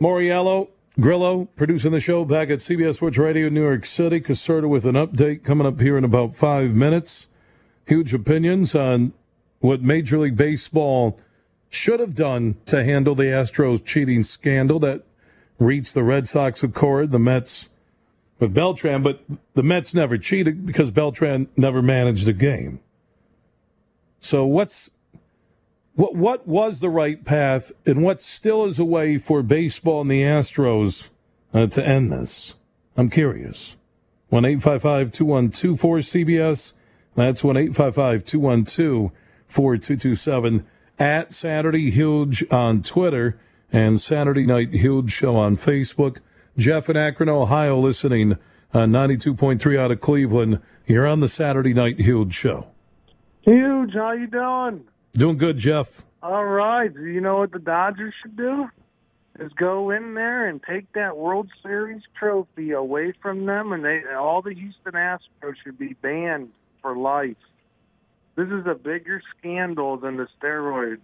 Moriello, 0.02 0.70
Grillo, 1.00 1.46
producing 1.56 1.94
the 1.94 2.02
show 2.02 2.26
back 2.26 2.50
at 2.50 2.60
CBS 2.60 2.96
Sports 2.96 3.18
Radio, 3.18 3.48
New 3.48 3.64
York 3.64 3.86
City. 3.86 4.20
Caserta 4.20 4.68
with 4.68 4.86
an 4.86 4.96
update 4.96 5.42
coming 5.42 5.66
up 5.66 5.80
here 5.80 5.98
in 5.98 6.04
about 6.04 6.36
five 6.36 6.76
minutes. 6.76 7.30
Huge 7.86 8.14
opinions 8.14 8.76
on 8.76 9.14
what 9.60 9.82
Major 9.82 10.20
League 10.20 10.36
Baseball 10.36 11.18
should 11.70 12.02
have 12.02 12.14
done 12.14 12.58
to 12.66 12.84
handle 12.84 13.16
the 13.16 13.24
Astros 13.24 13.86
cheating 13.86 14.26
scandal 14.26 14.80
that 14.80 15.04
reached 15.60 15.94
the 15.94 16.04
Red 16.04 16.28
Sox 16.28 16.62
accord, 16.62 17.12
the 17.12 17.20
Mets 17.20 17.70
with 18.40 18.54
Beltran, 18.54 19.02
but 19.02 19.24
the 19.54 19.64
Mets 19.64 19.94
never 19.94 20.18
cheated 20.18 20.66
because 20.66 20.92
Beltran 20.92 21.48
never 21.56 21.82
managed 21.82 22.28
a 22.28 22.34
game. 22.34 22.82
So 24.20 24.46
what's 24.46 24.90
what 25.96 26.16
what 26.16 26.48
was 26.48 26.80
the 26.80 26.90
right 26.90 27.24
path 27.24 27.72
and 27.86 28.04
what 28.04 28.22
still 28.22 28.66
is 28.66 28.80
a 28.80 28.86
way 28.86 29.18
for 29.18 29.44
baseball 29.44 30.02
and 30.02 30.12
the 30.12 30.22
Astros 30.22 31.10
uh, 31.54 31.68
to 31.68 31.86
end 31.86 32.12
this? 32.12 32.56
I'm 32.98 33.10
curious. 33.10 33.78
1 34.30 34.46
855 34.46 35.12
212 35.12 35.78
cbs 36.00 36.74
That's 37.16 37.44
1 37.44 37.58
855 37.58 38.24
212 38.24 39.12
4227 39.48 40.66
at 40.98 41.32
Saturday 41.34 41.92
Huge 41.92 42.46
on 42.50 42.82
Twitter 42.82 43.38
and 43.72 44.00
Saturday 44.00 44.46
Night 44.46 44.74
Huge 44.74 45.12
Show 45.12 45.36
on 45.36 45.58
Facebook. 45.58 46.20
Jeff 46.58 46.90
in 46.90 46.98
Akron, 46.98 47.30
Ohio, 47.30 47.80
listening 47.80 48.38
on 48.74 48.92
92.3 48.92 49.78
out 49.78 49.92
of 49.92 50.00
Cleveland. 50.00 50.62
You're 50.86 51.08
on 51.08 51.20
the 51.20 51.28
Saturday 51.28 51.74
Night 51.74 52.00
Huge 52.00 52.34
Show. 52.34 52.68
Huge, 53.42 53.94
how 53.94 54.12
you 54.12 54.28
doing? 54.28 54.86
Doing 55.14 55.38
good, 55.38 55.58
Jeff. 55.58 56.04
All 56.24 56.46
right. 56.46 56.92
You 56.94 57.22
know 57.22 57.38
what 57.38 57.52
the 57.52 57.60
Dodgers 57.60 58.14
should 58.22 58.38
do? 58.38 58.70
Is 59.40 59.52
go 59.54 59.90
in 59.92 60.14
there 60.14 60.48
and 60.48 60.62
take 60.62 60.92
that 60.94 61.18
World 61.18 61.50
Series 61.64 62.02
trophy 62.18 62.72
away 62.72 63.14
from 63.22 63.46
them, 63.46 63.72
and 63.72 63.84
they 63.84 64.02
all 64.18 64.42
the 64.42 64.54
Houston 64.54 64.94
Astros 64.94 65.56
should 65.64 65.80
be 65.80 65.94
banned 66.02 66.50
for 66.82 66.96
life. 66.96 67.38
This 68.36 68.48
is 68.48 68.66
a 68.68 68.76
bigger 68.76 69.22
scandal 69.38 69.98
than 69.98 70.18
the 70.18 70.28
steroid 70.40 71.00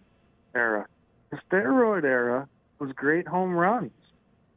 era. 0.53 0.87
The 1.29 1.37
steroid 1.49 2.03
era 2.03 2.47
was 2.79 2.91
great 2.93 3.27
home 3.27 3.53
runs 3.53 3.91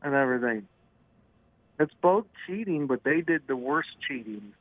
and 0.03 0.15
everything. 0.15 0.67
It's 1.79 1.95
both 2.03 2.27
cheating, 2.47 2.87
but 2.87 3.03
they 3.05 3.21
did 3.23 3.43
the 3.47 3.57
worst 3.57 3.89
cheating 4.07 4.53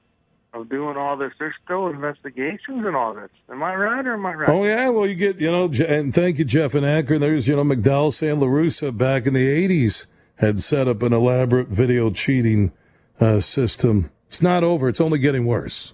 of 0.53 0.69
doing 0.69 0.97
all 0.97 1.17
this. 1.17 1.31
There's 1.39 1.53
still 1.63 1.87
investigations 1.87 2.85
and 2.85 2.95
all 2.95 3.13
this. 3.13 3.29
Am 3.51 3.61
I 3.61 3.75
right 3.75 4.05
or 4.05 4.13
am 4.13 4.25
I 4.25 4.33
right? 4.33 4.49
Oh 4.49 4.65
yeah, 4.65 4.89
well 4.89 5.07
you 5.07 5.15
get 5.15 5.39
you 5.39 5.51
know, 5.51 5.71
and 5.87 6.13
thank 6.13 6.39
you, 6.39 6.45
Jeff 6.45 6.73
and 6.73 6.85
Akron. 6.85 7.21
There's 7.21 7.47
you 7.47 7.55
know 7.55 7.63
McDowell 7.63 8.13
saying 8.13 8.39
La 8.39 8.47
Russa 8.47 8.95
back 8.95 9.25
in 9.25 9.33
the 9.33 9.47
'80s 9.47 10.07
had 10.35 10.59
set 10.59 10.87
up 10.87 11.01
an 11.01 11.13
elaborate 11.13 11.67
video 11.67 12.09
cheating 12.09 12.71
uh, 13.19 13.39
system. 13.39 14.09
It's 14.27 14.41
not 14.41 14.63
over. 14.63 14.87
It's 14.87 15.01
only 15.01 15.19
getting 15.19 15.45
worse. 15.45 15.93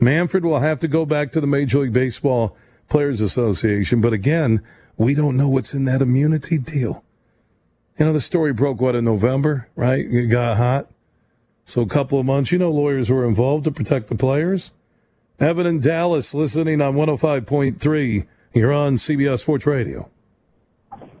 Manfred 0.00 0.44
will 0.44 0.60
have 0.60 0.78
to 0.80 0.88
go 0.88 1.04
back 1.04 1.32
to 1.32 1.40
the 1.40 1.46
Major 1.46 1.80
League 1.80 1.92
Baseball 1.92 2.56
Players 2.88 3.20
Association, 3.20 4.00
but 4.00 4.12
again, 4.12 4.62
we 4.96 5.14
don't 5.14 5.36
know 5.36 5.48
what's 5.48 5.74
in 5.74 5.84
that 5.86 6.02
immunity 6.02 6.58
deal. 6.58 7.04
You 7.98 8.06
know, 8.06 8.12
the 8.12 8.20
story 8.20 8.52
broke 8.52 8.80
what 8.80 8.94
in 8.94 9.04
November, 9.04 9.68
right? 9.74 10.04
It 10.04 10.26
got 10.26 10.56
hot. 10.56 10.88
So 11.68 11.82
a 11.82 11.86
couple 11.86 12.18
of 12.18 12.24
months, 12.24 12.50
you 12.50 12.58
know, 12.58 12.70
lawyers 12.70 13.10
were 13.10 13.26
involved 13.26 13.64
to 13.64 13.70
protect 13.70 14.08
the 14.08 14.14
players. 14.14 14.72
Evan 15.38 15.66
in 15.66 15.80
Dallas 15.80 16.32
listening 16.32 16.80
on 16.80 16.94
105.3. 16.94 18.26
You're 18.54 18.72
on 18.72 18.94
CBS 18.94 19.40
Sports 19.40 19.66
Radio. 19.66 20.10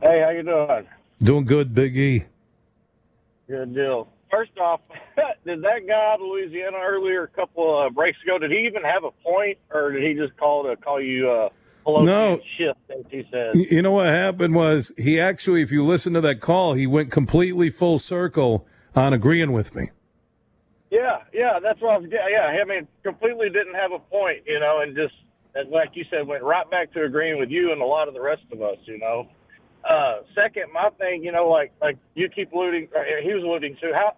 Hey, 0.00 0.22
how 0.24 0.30
you 0.30 0.42
doing? 0.42 0.86
Doing 1.22 1.44
good, 1.44 1.74
Big 1.74 1.98
E. 1.98 2.24
Good 3.46 3.74
deal. 3.74 4.08
First 4.30 4.52
off, 4.58 4.80
did 5.44 5.60
that 5.60 5.86
guy 5.86 6.12
out 6.12 6.20
of 6.22 6.26
Louisiana 6.26 6.78
earlier, 6.82 7.24
a 7.24 7.28
couple 7.28 7.86
of 7.86 7.94
breaks 7.94 8.16
ago, 8.24 8.38
did 8.38 8.50
he 8.50 8.66
even 8.66 8.82
have 8.84 9.04
a 9.04 9.10
point, 9.22 9.58
or 9.70 9.92
did 9.92 10.02
he 10.02 10.14
just 10.14 10.34
call 10.38 10.64
to 10.64 10.76
call 10.76 10.98
you 10.98 11.30
uh, 11.30 11.50
hello 11.84 12.04
no. 12.04 12.40
shit? 12.56 12.74
As 12.88 13.04
he 13.10 13.22
said. 13.30 13.54
You 13.54 13.82
know 13.82 13.92
what 13.92 14.06
happened 14.06 14.54
was 14.54 14.92
he 14.96 15.20
actually, 15.20 15.60
if 15.60 15.70
you 15.70 15.84
listen 15.84 16.14
to 16.14 16.22
that 16.22 16.40
call, 16.40 16.72
he 16.72 16.86
went 16.86 17.10
completely 17.10 17.68
full 17.68 17.98
circle 17.98 18.66
on 18.96 19.12
agreeing 19.12 19.52
with 19.52 19.74
me. 19.74 19.90
Yeah, 20.90 21.18
yeah, 21.34 21.58
that's 21.62 21.80
what 21.80 21.94
I 21.94 21.98
was. 21.98 22.08
getting. 22.08 22.32
Yeah, 22.32 22.48
I 22.48 22.64
mean, 22.64 22.88
completely 23.02 23.48
didn't 23.50 23.74
have 23.74 23.92
a 23.92 23.98
point, 23.98 24.44
you 24.46 24.58
know, 24.58 24.80
and 24.82 24.96
just 24.96 25.14
like 25.70 25.90
you 25.94 26.04
said, 26.10 26.26
went 26.26 26.42
right 26.42 26.68
back 26.70 26.92
to 26.94 27.04
agreeing 27.04 27.38
with 27.38 27.50
you 27.50 27.72
and 27.72 27.82
a 27.82 27.84
lot 27.84 28.08
of 28.08 28.14
the 28.14 28.20
rest 28.20 28.42
of 28.52 28.62
us, 28.62 28.78
you 28.84 28.98
know. 28.98 29.28
Uh, 29.88 30.18
second, 30.34 30.72
my 30.72 30.88
thing, 30.98 31.22
you 31.22 31.32
know, 31.32 31.48
like 31.48 31.72
like 31.80 31.96
you 32.14 32.28
keep 32.28 32.52
alluding, 32.52 32.88
he 33.22 33.32
was 33.34 33.42
alluding 33.44 33.76
to 33.80 33.92
how 33.94 34.16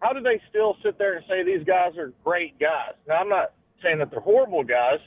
how 0.00 0.12
do 0.12 0.20
they 0.20 0.40
still 0.48 0.76
sit 0.82 0.98
there 0.98 1.16
and 1.16 1.24
say 1.28 1.42
these 1.44 1.64
guys 1.66 1.96
are 1.98 2.12
great 2.24 2.58
guys? 2.58 2.94
Now, 3.08 3.16
I'm 3.16 3.28
not 3.28 3.52
saying 3.82 3.98
that 3.98 4.10
they're 4.10 4.20
horrible 4.20 4.64
guys, 4.64 4.98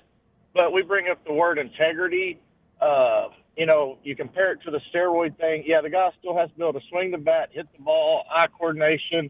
but 0.54 0.72
we 0.74 0.82
bring 0.84 1.08
up 1.10 1.24
the 1.26 1.34
word 1.34 1.58
integrity. 1.58 2.40
Uh, 2.82 3.30
you 3.58 3.66
know, 3.66 3.98
you 4.04 4.16
compare 4.16 4.52
it 4.54 4.60
to 4.66 4.72
the 4.72 4.80
steroid 4.94 5.38
thing. 5.38 5.64
Yeah, 5.66 5.82
the 5.82 5.90
guy 5.90 6.10
still 6.20 6.36
has 6.38 6.50
to 6.50 6.56
be 6.56 6.64
able 6.64 6.74
to 6.74 6.86
swing 6.90 7.12
the 7.12 7.18
bat, 7.18 7.50
hit 7.52 7.68
the 7.76 7.84
ball, 7.84 8.24
eye 8.30 8.48
coordination, 8.58 9.30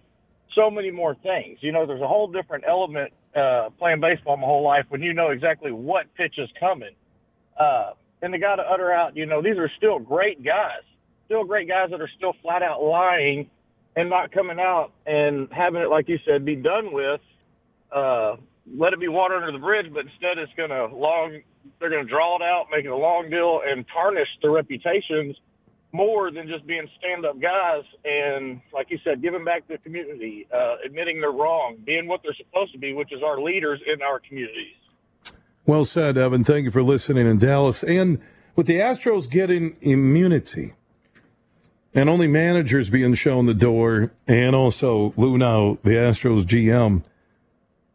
so 0.56 0.70
many 0.70 0.92
more 0.92 1.16
things. 1.16 1.60
You 1.62 1.72
know, 1.72 1.86
there's 1.86 2.02
a 2.02 2.08
whole 2.08 2.28
different 2.28 2.64
element 2.68 3.12
uh, 3.36 3.70
playing 3.80 4.00
baseball 4.00 4.38
my 4.38 4.46
whole 4.46 4.64
life 4.64 4.86
when 4.90 5.02
you 5.02 5.14
know 5.14 5.30
exactly 5.30 5.72
what 5.72 6.14
pitch 6.16 6.36
is 6.38 6.50
coming. 6.60 6.96
Uh, 7.60 7.92
and 8.22 8.34
the 8.34 8.38
guy 8.38 8.56
to 8.56 8.62
utter 8.62 8.92
out, 8.92 9.16
you 9.16 9.26
know, 9.26 9.42
these 9.42 9.58
are 9.58 9.70
still 9.78 10.00
great 10.00 10.44
guys, 10.44 10.84
still 11.26 11.44
great 11.44 11.68
guys 11.68 11.90
that 11.92 12.02
are 12.02 12.10
still 12.18 12.34
flat 12.42 12.64
out 12.64 12.82
lying 12.82 13.50
and 13.96 14.10
not 14.10 14.32
coming 14.32 14.60
out 14.60 14.92
and 15.06 15.48
having 15.52 15.82
it, 15.82 15.90
like 15.90 16.08
you 16.08 16.18
said, 16.26 16.46
be 16.46 16.56
done 16.56 16.94
with. 16.94 17.22
Uh, 17.92 18.38
let 18.78 18.94
it 18.94 19.00
be 19.00 19.08
water 19.08 19.36
under 19.36 19.52
the 19.52 19.60
bridge, 19.60 19.88
but 19.94 20.06
instead 20.06 20.38
it's 20.38 20.54
going 20.56 20.70
to 20.70 20.86
long, 20.96 21.40
they're 21.80 21.90
going 21.90 22.06
to 22.06 22.10
draw 22.10 22.38
it 22.38 22.42
out, 22.42 22.68
make 22.72 22.86
it 22.86 22.92
a 22.92 22.96
long 22.96 23.30
deal, 23.30 23.62
and 23.66 23.86
tarnish 23.94 24.28
their 24.42 24.52
reputations 24.52 25.36
more 25.94 26.32
than 26.32 26.48
just 26.48 26.66
being 26.66 26.88
stand-up 26.98 27.40
guys 27.40 27.84
and, 28.04 28.60
like 28.74 28.90
you 28.90 28.98
said, 29.04 29.22
giving 29.22 29.46
back 29.46 29.66
to 29.68 29.74
the 29.74 29.78
community, 29.78 30.48
uh, 30.54 30.76
admitting 30.86 31.22
they're 31.22 31.32
wrong, 31.32 31.78
being 31.86 32.08
what 32.08 32.22
they're 32.24 32.36
supposed 32.36 32.74
to 32.74 32.80
be, 32.80 32.94
which 32.94 33.14
is 33.14 33.22
our 33.24 33.40
leaders 33.40 33.80
in 33.86 34.02
our 34.02 34.20
communities. 34.20 34.76
Well 35.66 35.86
said, 35.86 36.18
Evan. 36.18 36.44
Thank 36.44 36.66
you 36.66 36.72
for 36.72 36.84
listening 36.84 37.28
in 37.28 37.38
Dallas. 37.38 37.84
And 37.84 38.20
with 38.56 38.68
the 38.68 38.80
Astros 38.80 39.30
getting 39.30 39.78
immunity 39.82 40.74
and 41.94 42.10
only 42.10 42.28
managers 42.28 42.90
being 42.90 43.14
shown 43.14 43.46
the 43.46 43.54
door, 43.54 44.12
and 44.28 44.56
also 44.56 45.12
Luhnow, 45.12 45.78
the 45.84 45.92
Astros 45.92 46.44
GM, 46.44 47.04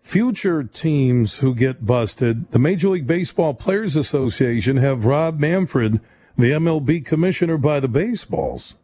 future 0.02 0.62
teams 0.62 1.38
who 1.38 1.54
get 1.54 1.84
busted, 1.84 2.50
the 2.52 2.61
Major 2.61 2.90
League 2.90 3.08
Baseball 3.08 3.54
Players 3.54 3.96
Association 3.96 4.76
have 4.76 5.04
Rob 5.04 5.40
Manfred, 5.40 6.00
the 6.38 6.53
MLB 6.53 7.05
commissioner 7.05 7.59
by 7.59 7.81
the 7.81 7.88
baseballs. 7.88 8.77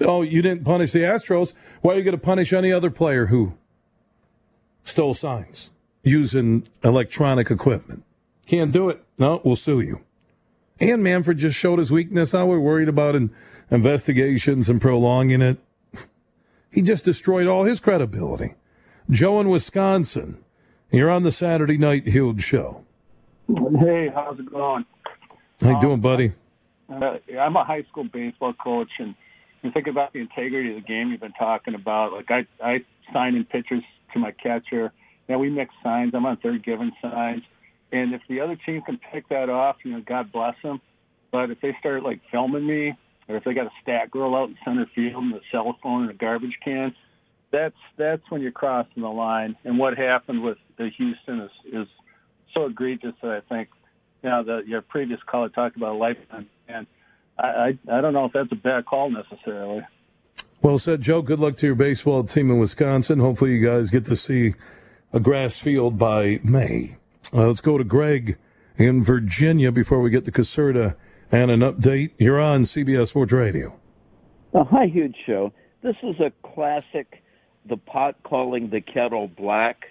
Oh, 0.00 0.22
you 0.22 0.40
didn't 0.40 0.64
punish 0.64 0.92
the 0.92 1.00
Astros. 1.00 1.52
Why 1.80 1.94
are 1.94 1.96
you 1.98 2.04
going 2.04 2.16
to 2.16 2.24
punish 2.24 2.52
any 2.52 2.72
other 2.72 2.90
player 2.90 3.26
who 3.26 3.54
stole 4.84 5.12
signs 5.12 5.70
using 6.04 6.66
electronic 6.82 7.50
equipment? 7.50 8.04
Can't 8.46 8.72
do 8.72 8.88
it. 8.88 9.02
No, 9.18 9.42
we'll 9.44 9.56
sue 9.56 9.80
you. 9.80 10.00
And 10.80 11.02
Manfred 11.02 11.38
just 11.38 11.58
showed 11.58 11.80
his 11.80 11.92
weakness. 11.92 12.32
Now 12.32 12.46
we're 12.46 12.58
worried 12.58 12.88
about 12.88 13.16
in, 13.16 13.30
investigations 13.70 14.68
and 14.68 14.80
prolonging 14.80 15.42
it. 15.42 15.58
He 16.70 16.82
just 16.82 17.04
destroyed 17.04 17.46
all 17.46 17.64
his 17.64 17.80
credibility. 17.80 18.54
Joe 19.10 19.40
in 19.40 19.48
Wisconsin, 19.48 20.42
you're 20.90 21.10
on 21.10 21.24
the 21.24 21.32
Saturday 21.32 21.76
Night 21.76 22.06
Huge 22.06 22.42
Show. 22.42 22.84
Hey, 23.48 24.10
how's 24.14 24.38
it 24.38 24.50
going? 24.50 24.86
How 25.60 25.70
you 25.70 25.80
doing, 25.80 26.00
buddy? 26.00 26.32
Uh, 26.92 27.18
I'm 27.38 27.56
a 27.56 27.64
high 27.64 27.84
school 27.90 28.04
baseball 28.04 28.52
coach, 28.52 28.90
and 28.98 29.14
you 29.62 29.70
think 29.70 29.86
about 29.86 30.12
the 30.12 30.20
integrity 30.20 30.70
of 30.70 30.76
the 30.76 30.86
game 30.86 31.10
you've 31.10 31.20
been 31.20 31.32
talking 31.32 31.74
about. 31.74 32.12
Like 32.12 32.30
I, 32.30 32.46
I 32.62 32.78
sign 33.12 33.34
in 33.34 33.44
pitchers 33.44 33.82
to 34.12 34.18
my 34.18 34.32
catcher. 34.32 34.92
Yeah, 35.28 35.36
we 35.36 35.50
mix 35.50 35.72
signs. 35.82 36.12
I'm 36.14 36.26
on 36.26 36.36
third 36.38 36.64
giving 36.64 36.92
signs, 37.00 37.42
and 37.92 38.12
if 38.14 38.20
the 38.28 38.40
other 38.40 38.56
team 38.66 38.82
can 38.82 38.98
pick 39.12 39.28
that 39.28 39.48
off, 39.48 39.76
you 39.84 39.92
know, 39.92 40.02
God 40.06 40.32
bless 40.32 40.54
them. 40.62 40.80
But 41.30 41.50
if 41.50 41.60
they 41.60 41.74
start 41.80 42.02
like 42.02 42.20
filming 42.30 42.66
me, 42.66 42.94
or 43.28 43.36
if 43.36 43.44
they 43.44 43.54
got 43.54 43.66
a 43.66 43.72
stat 43.82 44.10
girl 44.10 44.34
out 44.34 44.48
in 44.48 44.56
center 44.64 44.86
field 44.94 45.22
and 45.24 45.34
a 45.34 45.40
cell 45.50 45.76
phone 45.82 46.02
and 46.02 46.10
a 46.10 46.14
garbage 46.14 46.58
can, 46.62 46.94
that's 47.52 47.76
that's 47.96 48.22
when 48.30 48.40
you're 48.40 48.52
crossing 48.52 49.02
the 49.02 49.08
line. 49.08 49.56
And 49.64 49.78
what 49.78 49.96
happened 49.96 50.42
with 50.42 50.58
the 50.76 50.90
Houston 50.96 51.40
is 51.40 51.50
is 51.72 51.86
so 52.54 52.66
egregious 52.66 53.14
that 53.22 53.30
I 53.30 53.40
think, 53.54 53.68
you 54.22 54.30
know, 54.30 54.42
the 54.42 54.62
your 54.66 54.82
previous 54.82 55.20
caller 55.26 55.48
talked 55.48 55.76
about 55.76 55.92
a 55.92 55.98
lifetime, 55.98 56.48
and 56.72 56.86
I, 57.38 57.46
I 57.46 57.98
I 57.98 58.00
don't 58.00 58.12
know 58.12 58.24
if 58.26 58.32
that's 58.32 58.52
a 58.52 58.56
bad 58.56 58.86
call 58.86 59.10
necessarily. 59.10 59.82
Well 60.60 60.78
said, 60.78 61.00
Joe. 61.00 61.22
Good 61.22 61.40
luck 61.40 61.56
to 61.56 61.66
your 61.66 61.74
baseball 61.74 62.22
team 62.24 62.50
in 62.50 62.58
Wisconsin. 62.58 63.18
Hopefully, 63.18 63.52
you 63.52 63.66
guys 63.66 63.90
get 63.90 64.04
to 64.06 64.16
see 64.16 64.54
a 65.12 65.20
grass 65.20 65.58
field 65.58 65.98
by 65.98 66.40
May. 66.42 66.96
Uh, 67.32 67.48
let's 67.48 67.60
go 67.60 67.78
to 67.78 67.84
Greg 67.84 68.38
in 68.76 69.02
Virginia 69.02 69.72
before 69.72 70.00
we 70.00 70.10
get 70.10 70.24
to 70.24 70.32
Caserta 70.32 70.94
and 71.30 71.50
an 71.50 71.60
update. 71.60 72.12
You're 72.18 72.40
on 72.40 72.62
CBS 72.62 73.08
Sports 73.08 73.32
Radio. 73.32 73.74
Uh, 74.54 74.64
hi, 74.64 74.86
huge 74.86 75.16
show. 75.26 75.52
This 75.82 75.96
is 76.02 76.20
a 76.20 76.30
classic 76.46 77.22
the 77.68 77.76
pot 77.76 78.16
calling 78.22 78.70
the 78.70 78.80
kettle 78.80 79.28
black. 79.28 79.86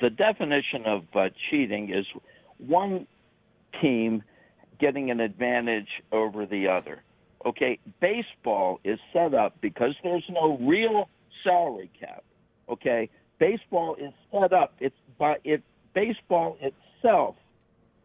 The 0.00 0.10
definition 0.10 0.84
of 0.86 1.04
uh, 1.14 1.28
cheating 1.50 1.90
is 1.92 2.06
one 2.58 3.06
team 3.80 4.22
getting 4.78 5.10
an 5.10 5.20
advantage 5.20 5.88
over 6.12 6.46
the 6.46 6.68
other. 6.68 7.02
Okay, 7.44 7.78
baseball 8.00 8.80
is 8.84 8.98
set 9.12 9.34
up 9.34 9.60
because 9.60 9.94
there's 10.02 10.24
no 10.30 10.58
real 10.58 11.08
salary 11.44 11.90
cap. 11.98 12.24
Okay, 12.68 13.08
baseball 13.38 13.96
is 13.96 14.12
set 14.32 14.52
up. 14.52 14.74
It's 14.80 14.96
by 15.18 15.36
it. 15.44 15.62
Baseball 15.94 16.58
itself, 16.60 17.36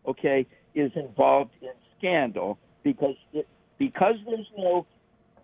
okay, 0.07 0.45
is 0.75 0.91
involved 0.95 1.51
in 1.61 1.71
scandal 1.97 2.57
because 2.83 3.15
it, 3.33 3.47
because 3.77 4.15
there's 4.25 4.49
no 4.57 4.85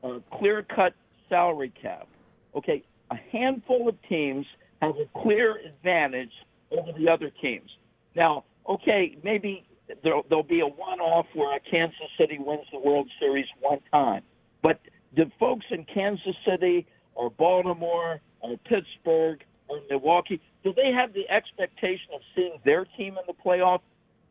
uh, 0.03 0.19
clear 0.37 0.63
cut 0.63 0.93
salary 1.27 1.73
cap. 1.81 2.07
Okay, 2.55 2.83
a 3.11 3.15
handful 3.31 3.89
of 3.89 3.95
teams 4.07 4.45
have 4.81 4.95
a 4.95 5.21
clear 5.21 5.57
advantage 5.57 6.31
over 6.71 6.91
the 6.97 7.09
other 7.09 7.31
teams. 7.41 7.69
Now, 8.15 8.45
okay, 8.69 9.17
maybe 9.23 9.66
there'll, 10.03 10.23
there'll 10.29 10.43
be 10.43 10.61
a 10.61 10.67
one-off 10.67 11.25
where 11.33 11.55
a 11.55 11.59
Kansas 11.59 11.97
City 12.19 12.37
wins 12.39 12.65
the 12.71 12.79
World 12.79 13.09
Series 13.19 13.45
one 13.59 13.79
time, 13.91 14.23
but 14.61 14.79
the 15.15 15.31
folks 15.39 15.65
in 15.71 15.85
Kansas 15.85 16.35
City 16.45 16.85
or 17.15 17.29
Baltimore 17.31 18.19
or 18.41 18.57
Pittsburgh 18.65 19.43
or 19.67 19.79
Milwaukee, 19.89 20.41
do 20.63 20.73
they 20.73 20.91
have 20.91 21.13
the 21.13 21.29
expectation 21.29 22.07
of 22.13 22.21
seeing 22.35 22.59
their 22.65 22.85
team 22.97 23.17
in 23.17 23.23
the 23.27 23.33
playoff 23.33 23.79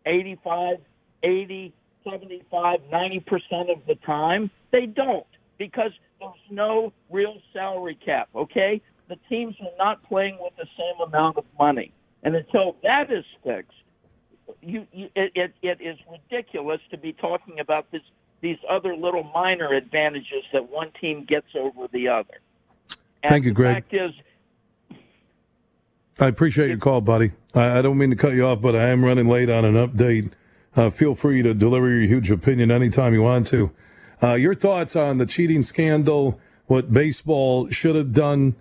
85, 0.06 0.78
80, 1.22 1.74
75, 2.08 2.80
90% 2.92 3.72
of 3.72 3.86
the 3.86 3.96
time? 4.06 4.50
They 4.72 4.86
don't 4.86 5.26
because 5.58 5.90
there's 6.20 6.32
no 6.50 6.92
real 7.10 7.36
salary 7.52 7.98
cap, 8.04 8.28
okay? 8.34 8.80
The 9.08 9.16
teams 9.28 9.54
are 9.60 9.76
not 9.78 10.02
playing 10.04 10.38
with 10.40 10.52
the 10.56 10.66
same 10.76 11.06
amount 11.06 11.38
of 11.38 11.44
money. 11.58 11.92
And 12.22 12.34
until 12.34 12.76
that 12.82 13.10
is 13.10 13.24
fixed, 13.44 13.72
you, 14.60 14.86
you 14.92 15.08
it, 15.14 15.52
it, 15.62 15.80
is 15.80 15.98
ridiculous 16.10 16.80
to 16.90 16.96
be 16.96 17.12
talking 17.12 17.60
about 17.60 17.90
this 17.90 18.02
these 18.40 18.58
other 18.68 18.94
little 18.94 19.22
minor 19.22 19.72
advantages 19.72 20.44
that 20.52 20.70
one 20.70 20.92
team 21.00 21.24
gets 21.24 21.46
over 21.58 21.88
the 21.92 22.08
other. 22.08 22.34
And 23.22 23.30
Thank 23.30 23.44
you, 23.44 23.50
the 23.50 23.54
Greg. 23.54 23.74
fact 23.76 23.94
is, 23.94 24.12
I 26.20 26.28
appreciate 26.28 26.68
your 26.68 26.78
call, 26.78 27.00
buddy. 27.00 27.32
I, 27.54 27.78
I 27.78 27.82
don't 27.82 27.98
mean 27.98 28.10
to 28.10 28.16
cut 28.16 28.34
you 28.34 28.46
off, 28.46 28.60
but 28.60 28.76
I 28.76 28.88
am 28.88 29.04
running 29.04 29.28
late 29.28 29.50
on 29.50 29.64
an 29.64 29.74
update. 29.74 30.32
Uh, 30.74 30.90
feel 30.90 31.14
free 31.14 31.42
to 31.42 31.54
deliver 31.54 31.88
your 31.88 32.06
huge 32.06 32.30
opinion 32.30 32.70
anytime 32.70 33.14
you 33.14 33.22
want 33.22 33.46
to. 33.48 33.70
Uh, 34.22 34.34
your 34.34 34.54
thoughts 34.54 34.96
on 34.96 35.18
the 35.18 35.26
cheating 35.26 35.62
scandal, 35.62 36.38
what 36.66 36.92
baseball 36.92 37.68
should 37.70 37.96
have 37.96 38.12
done, 38.12 38.56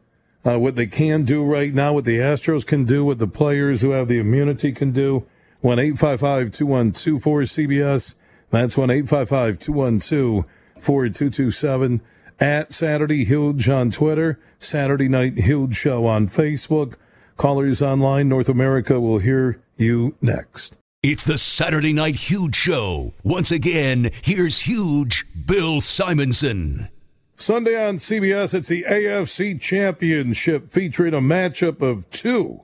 uh, 0.46 0.60
what 0.60 0.76
they 0.76 0.86
can 0.86 1.24
do 1.24 1.44
right 1.44 1.74
now, 1.74 1.94
what 1.94 2.06
the 2.06 2.18
Astros 2.18 2.66
can 2.66 2.86
do, 2.86 3.04
what 3.04 3.20
the 3.20 3.28
players 3.28 3.82
who 3.82 3.92
have 3.92 4.08
the 4.08 4.20
immunity 4.20 4.72
can 4.72 4.92
do. 4.92 5.26
1 5.66 5.80
855 5.80 6.52
212 6.52 7.22
cbs 7.50 8.14
That's 8.52 8.78
1 8.78 8.92
855 8.92 9.58
212 9.58 10.46
4227. 10.80 12.02
At 12.40 12.72
Saturday 12.72 13.26
Huge 13.26 13.68
on 13.68 13.90
Twitter, 13.90 14.40
Saturday 14.60 15.08
Night 15.08 15.40
Huge 15.40 15.76
Show 15.76 16.06
on 16.06 16.28
Facebook. 16.28 16.98
Callers 17.38 17.82
online, 17.82 18.30
North 18.30 18.48
America 18.48 19.00
will 19.02 19.18
hear 19.18 19.60
you 19.76 20.14
next. 20.22 20.76
It's 21.02 21.24
the 21.24 21.40
Saturday 21.40 21.94
Night 21.94 22.16
Huge 22.16 22.56
Show. 22.56 23.14
Once 23.24 23.52
again, 23.52 24.12
here's 24.22 24.60
Huge 24.60 25.26
Bill 25.48 25.82
Simonson. 25.82 26.90
Sunday 27.38 27.76
on 27.76 27.96
CBS, 27.96 28.54
it's 28.54 28.70
the 28.70 28.86
AFC 28.88 29.60
Championship 29.60 30.70
featuring 30.70 31.16
a 31.16 31.22
matchup 31.22 31.82
of 31.82 32.08
two 32.12 32.62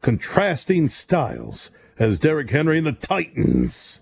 contrasting 0.00 0.86
styles 0.86 1.72
as 1.98 2.18
Derrick 2.18 2.50
Henry 2.50 2.78
and 2.78 2.86
the 2.86 2.92
Titans 2.92 4.00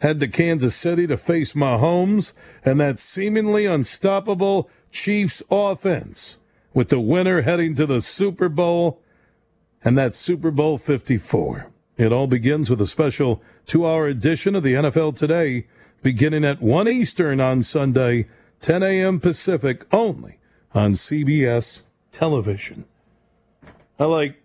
head 0.00 0.20
to 0.20 0.28
Kansas 0.28 0.74
City 0.74 1.06
to 1.06 1.16
face 1.16 1.52
Mahomes 1.52 2.32
and 2.64 2.80
that 2.80 2.98
seemingly 2.98 3.66
unstoppable 3.66 4.70
Chiefs 4.90 5.42
offense, 5.50 6.38
with 6.72 6.88
the 6.88 7.00
winner 7.00 7.42
heading 7.42 7.74
to 7.74 7.86
the 7.86 8.00
Super 8.00 8.48
Bowl 8.48 9.02
and 9.84 9.98
that 9.98 10.14
Super 10.14 10.50
Bowl 10.50 10.78
54. 10.78 11.70
It 11.96 12.12
all 12.12 12.26
begins 12.26 12.70
with 12.70 12.80
a 12.80 12.86
special 12.86 13.42
two 13.66 13.86
hour 13.86 14.06
edition 14.06 14.54
of 14.54 14.62
the 14.62 14.74
NFL 14.74 15.16
Today, 15.16 15.66
beginning 16.02 16.44
at 16.44 16.62
1 16.62 16.88
Eastern 16.88 17.40
on 17.40 17.62
Sunday, 17.62 18.28
10 18.60 18.82
a.m. 18.82 19.20
Pacific, 19.20 19.84
only 19.92 20.38
on 20.72 20.92
CBS 20.92 21.82
television. 22.12 22.84
I 23.98 24.04
like 24.04 24.36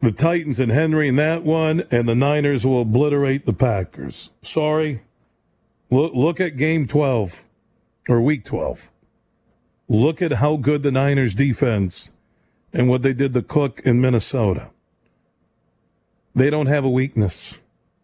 the 0.00 0.12
Titans 0.12 0.58
and 0.58 0.72
Henry 0.72 1.08
in 1.08 1.16
that 1.16 1.42
one, 1.42 1.84
and 1.90 2.08
the 2.08 2.14
Niners 2.14 2.66
will 2.66 2.82
obliterate 2.82 3.44
the 3.44 3.52
Packers. 3.52 4.30
Sorry. 4.40 5.02
Look, 5.90 6.14
look 6.14 6.40
at 6.40 6.56
game 6.56 6.86
12 6.86 7.44
or 8.08 8.20
week 8.20 8.44
12. 8.44 8.90
Look 9.88 10.22
at 10.22 10.32
how 10.34 10.56
good 10.56 10.82
the 10.82 10.90
Niners 10.90 11.34
defense 11.34 12.12
and 12.72 12.88
what 12.88 13.02
they 13.02 13.12
did 13.12 13.34
to 13.34 13.42
Cook 13.42 13.80
in 13.84 14.00
Minnesota. 14.00 14.70
They 16.34 16.48
don't 16.48 16.66
have 16.66 16.84
a 16.84 16.90
weakness. 16.90 17.58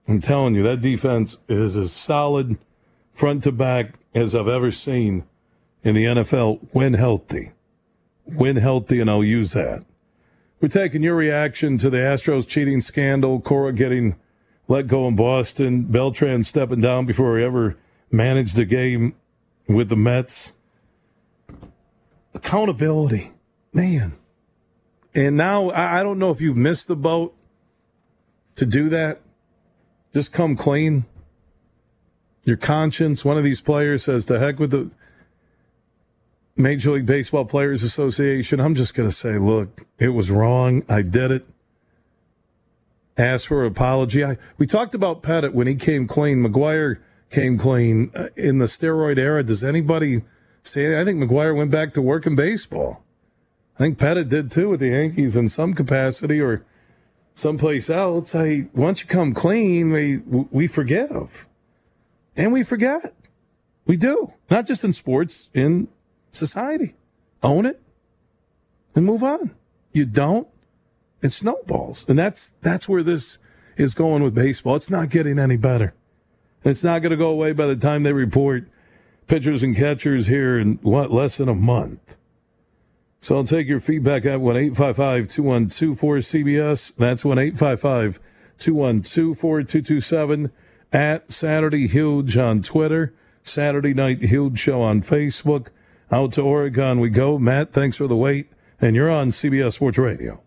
I'm 0.08 0.20
telling 0.20 0.54
you, 0.54 0.62
that 0.64 0.80
defense 0.80 1.38
is 1.48 1.76
as 1.76 1.92
solid 1.92 2.58
front 3.12 3.44
to 3.44 3.52
back 3.52 3.94
as 4.14 4.34
I've 4.34 4.48
ever 4.48 4.70
seen 4.70 5.24
in 5.82 5.94
the 5.94 6.04
NFL 6.04 6.58
when 6.72 6.94
healthy. 6.94 7.52
When 8.24 8.56
healthy, 8.56 9.00
and 9.00 9.08
I'll 9.08 9.24
use 9.24 9.52
that. 9.52 9.84
We're 10.66 10.82
taking 10.82 11.04
your 11.04 11.14
reaction 11.14 11.78
to 11.78 11.88
the 11.90 11.98
Astros 11.98 12.44
cheating 12.44 12.80
scandal, 12.80 13.40
Cora 13.40 13.72
getting 13.72 14.16
let 14.66 14.88
go 14.88 15.06
in 15.06 15.14
Boston, 15.14 15.84
Beltran 15.84 16.42
stepping 16.42 16.80
down 16.80 17.06
before 17.06 17.38
he 17.38 17.44
ever 17.44 17.76
managed 18.10 18.58
a 18.58 18.64
game 18.64 19.14
with 19.68 19.90
the 19.90 19.94
Mets. 19.94 20.54
Accountability, 22.34 23.30
man. 23.72 24.16
And 25.14 25.36
now 25.36 25.70
I 25.70 26.02
don't 26.02 26.18
know 26.18 26.32
if 26.32 26.40
you've 26.40 26.56
missed 26.56 26.88
the 26.88 26.96
boat 26.96 27.36
to 28.56 28.66
do 28.66 28.88
that. 28.88 29.20
Just 30.12 30.32
come 30.32 30.56
clean. 30.56 31.04
Your 32.44 32.56
conscience, 32.56 33.24
one 33.24 33.38
of 33.38 33.44
these 33.44 33.60
players 33.60 34.02
says, 34.02 34.26
to 34.26 34.40
heck 34.40 34.58
with 34.58 34.72
the 34.72 34.90
Major 36.56 36.92
League 36.92 37.06
Baseball 37.06 37.44
Players 37.44 37.82
Association. 37.82 38.60
I'm 38.60 38.74
just 38.74 38.94
going 38.94 39.08
to 39.08 39.14
say, 39.14 39.38
look, 39.38 39.86
it 39.98 40.08
was 40.08 40.30
wrong. 40.30 40.82
I 40.88 41.02
did 41.02 41.30
it. 41.30 41.46
Ask 43.18 43.48
for 43.48 43.64
an 43.64 43.72
apology. 43.72 44.24
I, 44.24 44.38
we 44.58 44.66
talked 44.66 44.94
about 44.94 45.22
Pettitte 45.22 45.52
when 45.52 45.66
he 45.66 45.74
came 45.74 46.06
clean. 46.06 46.38
McGwire 46.38 46.98
came 47.30 47.58
clean 47.58 48.10
uh, 48.14 48.28
in 48.36 48.58
the 48.58 48.66
steroid 48.66 49.18
era. 49.18 49.42
Does 49.42 49.64
anybody 49.64 50.22
say? 50.62 51.00
I 51.00 51.04
think 51.04 51.22
McGwire 51.22 51.56
went 51.56 51.70
back 51.70 51.92
to 51.94 52.02
work 52.02 52.26
in 52.26 52.36
baseball. 52.36 53.04
I 53.76 53.78
think 53.78 53.98
Pettitte 53.98 54.28
did 54.28 54.50
too 54.50 54.70
with 54.70 54.80
the 54.80 54.88
Yankees 54.88 55.36
in 55.36 55.48
some 55.48 55.74
capacity 55.74 56.40
or 56.40 56.64
someplace 57.34 57.90
else. 57.90 58.34
I 58.34 58.68
once 58.74 59.02
you 59.02 59.06
come 59.06 59.34
clean, 59.34 59.92
we 59.92 60.18
we 60.18 60.66
forgive, 60.66 61.46
and 62.34 62.52
we 62.52 62.62
forget. 62.62 63.14
We 63.86 63.96
do 63.96 64.32
not 64.50 64.66
just 64.66 64.84
in 64.84 64.92
sports, 64.92 65.48
in 65.54 65.88
society. 66.36 66.94
Own 67.42 67.66
it 67.66 67.80
and 68.94 69.04
move 69.04 69.22
on. 69.22 69.54
You 69.92 70.06
don't, 70.06 70.48
it 71.22 71.32
snowballs, 71.32 72.06
and 72.08 72.18
that's 72.18 72.50
that's 72.60 72.88
where 72.88 73.02
this 73.02 73.38
is 73.76 73.94
going 73.94 74.22
with 74.22 74.34
baseball. 74.34 74.76
It's 74.76 74.90
not 74.90 75.10
getting 75.10 75.38
any 75.38 75.56
better. 75.56 75.94
It's 76.64 76.82
not 76.82 77.00
going 77.00 77.10
to 77.10 77.16
go 77.16 77.28
away 77.28 77.52
by 77.52 77.66
the 77.66 77.76
time 77.76 78.02
they 78.02 78.12
report 78.12 78.68
pitchers 79.26 79.62
and 79.62 79.76
catchers 79.76 80.26
here 80.26 80.58
in 80.58 80.78
what 80.82 81.12
less 81.12 81.36
than 81.36 81.48
a 81.48 81.54
month. 81.54 82.16
So 83.20 83.36
I'll 83.36 83.44
take 83.44 83.66
your 83.66 83.80
feedback 83.80 84.24
at 84.24 84.40
1 84.40 84.56
855 84.56 85.28
212 85.28 85.96
cbs 85.98 86.94
That's 86.96 87.24
1 87.24 87.38
855 87.38 88.20
212 88.58 89.38
4227 89.38 90.52
at 90.92 91.30
Saturday 91.30 91.88
Huge 91.88 92.36
on 92.36 92.62
Twitter, 92.62 93.14
Saturday 93.42 93.94
Night 93.94 94.22
Huge 94.22 94.58
Show 94.58 94.82
on 94.82 95.02
Facebook. 95.02 95.68
Out 96.10 96.32
to 96.34 96.42
Oregon 96.42 97.00
we 97.00 97.10
go. 97.10 97.38
Matt, 97.38 97.72
thanks 97.72 97.96
for 97.96 98.06
the 98.06 98.16
wait. 98.16 98.48
And 98.80 98.94
you're 98.94 99.10
on 99.10 99.28
CBS 99.28 99.74
Sports 99.74 99.98
Radio. 99.98 100.40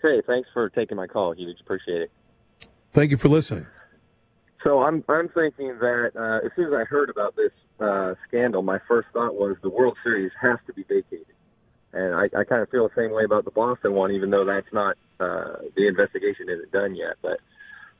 Hey, 0.00 0.22
thanks 0.26 0.48
for 0.54 0.70
taking 0.70 0.96
my 0.96 1.06
call, 1.06 1.32
Huge. 1.32 1.60
Appreciate 1.60 2.02
it. 2.02 2.10
Thank 2.92 3.10
you 3.10 3.16
for 3.16 3.28
listening. 3.28 3.66
So 4.64 4.82
I'm 4.82 5.04
I'm 5.08 5.28
thinking 5.28 5.78
that 5.78 6.12
uh, 6.16 6.46
as 6.46 6.52
soon 6.56 6.66
as 6.66 6.72
I 6.72 6.84
heard 6.84 7.10
about 7.10 7.36
this 7.36 7.52
uh, 7.80 8.14
scandal, 8.26 8.62
my 8.62 8.78
first 8.88 9.08
thought 9.12 9.34
was 9.34 9.56
the 9.62 9.68
World 9.68 9.96
Series 10.02 10.32
has 10.40 10.58
to 10.66 10.72
be 10.72 10.82
vacated, 10.82 11.26
and 11.92 12.14
I, 12.14 12.24
I 12.36 12.44
kind 12.44 12.62
of 12.62 12.68
feel 12.70 12.88
the 12.88 12.94
same 13.00 13.12
way 13.12 13.24
about 13.24 13.44
the 13.44 13.52
Boston 13.52 13.92
one, 13.92 14.10
even 14.10 14.30
though 14.30 14.44
that's 14.44 14.72
not 14.72 14.96
uh, 15.20 15.62
the 15.76 15.86
investigation 15.86 16.48
isn't 16.48 16.72
done 16.72 16.96
yet. 16.96 17.14
But 17.22 17.38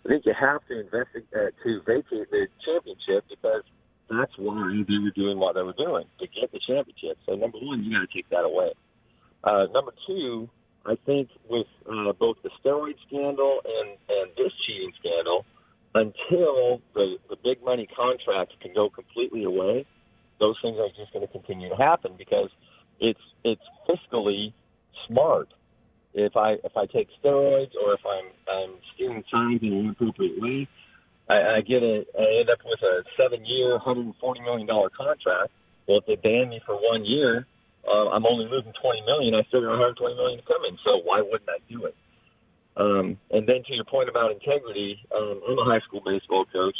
I 0.04 0.08
think 0.08 0.26
you 0.26 0.34
have 0.38 0.66
to 0.66 0.80
investigate 0.80 1.28
uh, 1.34 1.50
to 1.62 1.80
vacate 1.86 2.30
the 2.30 2.48
championship 2.64 3.24
because 3.28 3.62
that's 4.10 4.32
why 4.36 4.82
they 4.88 4.98
were 4.98 5.12
doing 5.14 5.38
what 5.38 5.54
they 5.54 5.62
were 5.62 5.76
doing 5.76 6.04
to 6.20 6.26
get 6.26 6.50
the 6.52 6.60
championship. 6.66 7.18
So 7.26 7.34
number 7.34 7.58
one, 7.58 7.84
you 7.84 7.92
got 7.92 8.08
to 8.08 8.12
take 8.14 8.28
that 8.30 8.44
away. 8.44 8.72
Uh, 9.44 9.66
number 9.72 9.92
two, 10.06 10.48
I 10.86 10.96
think 11.04 11.28
with 11.48 11.66
uh, 11.86 12.12
both 12.12 12.36
the 12.42 12.50
steroid 12.62 12.94
scandal 13.06 13.60
and 13.64 13.90
and 14.08 14.30
this 14.36 14.52
cheating 14.66 14.92
scandal, 14.98 15.44
until 15.94 16.80
the 16.94 17.16
the 17.28 17.36
big 17.44 17.62
money 17.62 17.86
contracts 17.94 18.54
can 18.62 18.72
go 18.74 18.88
completely 18.88 19.44
away, 19.44 19.86
those 20.40 20.56
things 20.62 20.78
are 20.78 20.88
just 20.96 21.12
going 21.12 21.26
to 21.26 21.32
continue 21.32 21.68
to 21.68 21.76
happen 21.76 22.14
because 22.16 22.50
it's 23.00 23.20
it's 23.44 23.62
fiscally 23.88 24.52
smart. 25.06 25.48
If 26.14 26.36
I 26.36 26.52
if 26.64 26.76
I 26.76 26.86
take 26.86 27.08
steroids 27.22 27.72
or 27.84 27.94
if 27.94 28.00
I'm 28.06 28.32
I'm 28.48 28.74
stealing 28.94 29.24
signs 29.30 29.60
in 29.62 29.72
an 29.72 29.78
inappropriate 29.80 30.40
way, 30.40 30.68
I, 31.28 31.58
I 31.58 31.60
get 31.60 31.82
a, 31.82 32.04
I 32.16 32.24
end 32.40 32.50
up 32.50 32.58
with 32.64 32.80
a 32.82 33.04
seven-year, 33.16 33.78
$140 33.78 34.14
million 34.44 34.66
contract. 34.66 35.52
Well, 35.86 35.98
if 35.98 36.06
they 36.06 36.16
ban 36.16 36.48
me 36.48 36.60
for 36.64 36.76
one 36.76 37.04
year, 37.04 37.46
uh, 37.86 38.08
I'm 38.10 38.26
only 38.26 38.46
losing 38.50 38.72
20 38.72 39.02
million. 39.06 39.34
I 39.34 39.44
still 39.48 39.60
got 39.60 39.76
120 39.76 40.14
million 40.14 40.40
in. 40.40 40.78
So 40.84 41.00
why 41.04 41.20
wouldn't 41.20 41.48
I 41.48 41.60
do 41.68 41.84
it? 41.86 41.96
Um, 42.76 43.18
and 43.30 43.46
then 43.46 43.64
to 43.66 43.74
your 43.74 43.84
point 43.84 44.08
about 44.08 44.30
integrity, 44.30 45.00
um, 45.14 45.40
I'm 45.48 45.58
a 45.58 45.64
high 45.64 45.80
school 45.80 46.00
baseball 46.04 46.44
coach, 46.52 46.76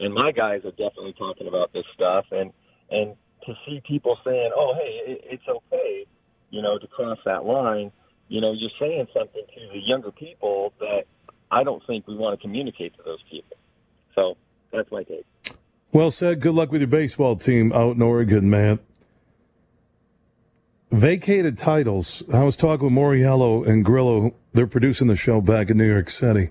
and 0.00 0.12
my 0.12 0.32
guys 0.32 0.64
are 0.64 0.74
definitely 0.74 1.14
talking 1.16 1.46
about 1.46 1.72
this 1.72 1.84
stuff. 1.94 2.24
And 2.32 2.52
and 2.90 3.14
to 3.46 3.54
see 3.64 3.80
people 3.86 4.18
saying, 4.24 4.50
"Oh, 4.56 4.74
hey, 4.74 5.12
it, 5.12 5.20
it's 5.24 5.48
okay," 5.48 6.06
you 6.50 6.62
know, 6.62 6.78
to 6.78 6.86
cross 6.88 7.18
that 7.24 7.44
line, 7.44 7.92
you 8.28 8.40
know, 8.40 8.52
you're 8.52 8.74
saying 8.80 9.06
something 9.14 9.42
to 9.54 9.60
the 9.72 9.78
younger 9.78 10.10
people 10.10 10.72
that 10.80 11.04
I 11.50 11.62
don't 11.62 11.82
think 11.86 12.08
we 12.08 12.16
want 12.16 12.38
to 12.38 12.42
communicate 12.42 12.96
to 12.96 13.02
those 13.04 13.22
people. 13.30 13.56
That's 14.76 14.92
my 14.92 15.02
take. 15.02 15.24
Well 15.90 16.10
said. 16.10 16.40
Good 16.40 16.54
luck 16.54 16.70
with 16.70 16.82
your 16.82 16.88
baseball 16.88 17.36
team 17.36 17.72
out 17.72 17.96
in 17.96 18.02
Oregon, 18.02 18.50
man. 18.50 18.78
Vacated 20.92 21.56
titles. 21.56 22.22
I 22.32 22.44
was 22.44 22.56
talking 22.56 22.84
with 22.84 22.92
Moriello 22.92 23.66
and 23.66 23.82
Grillo. 23.82 24.34
They're 24.52 24.66
producing 24.66 25.08
the 25.08 25.16
show 25.16 25.40
back 25.40 25.70
in 25.70 25.78
New 25.78 25.90
York 25.90 26.10
City. 26.10 26.50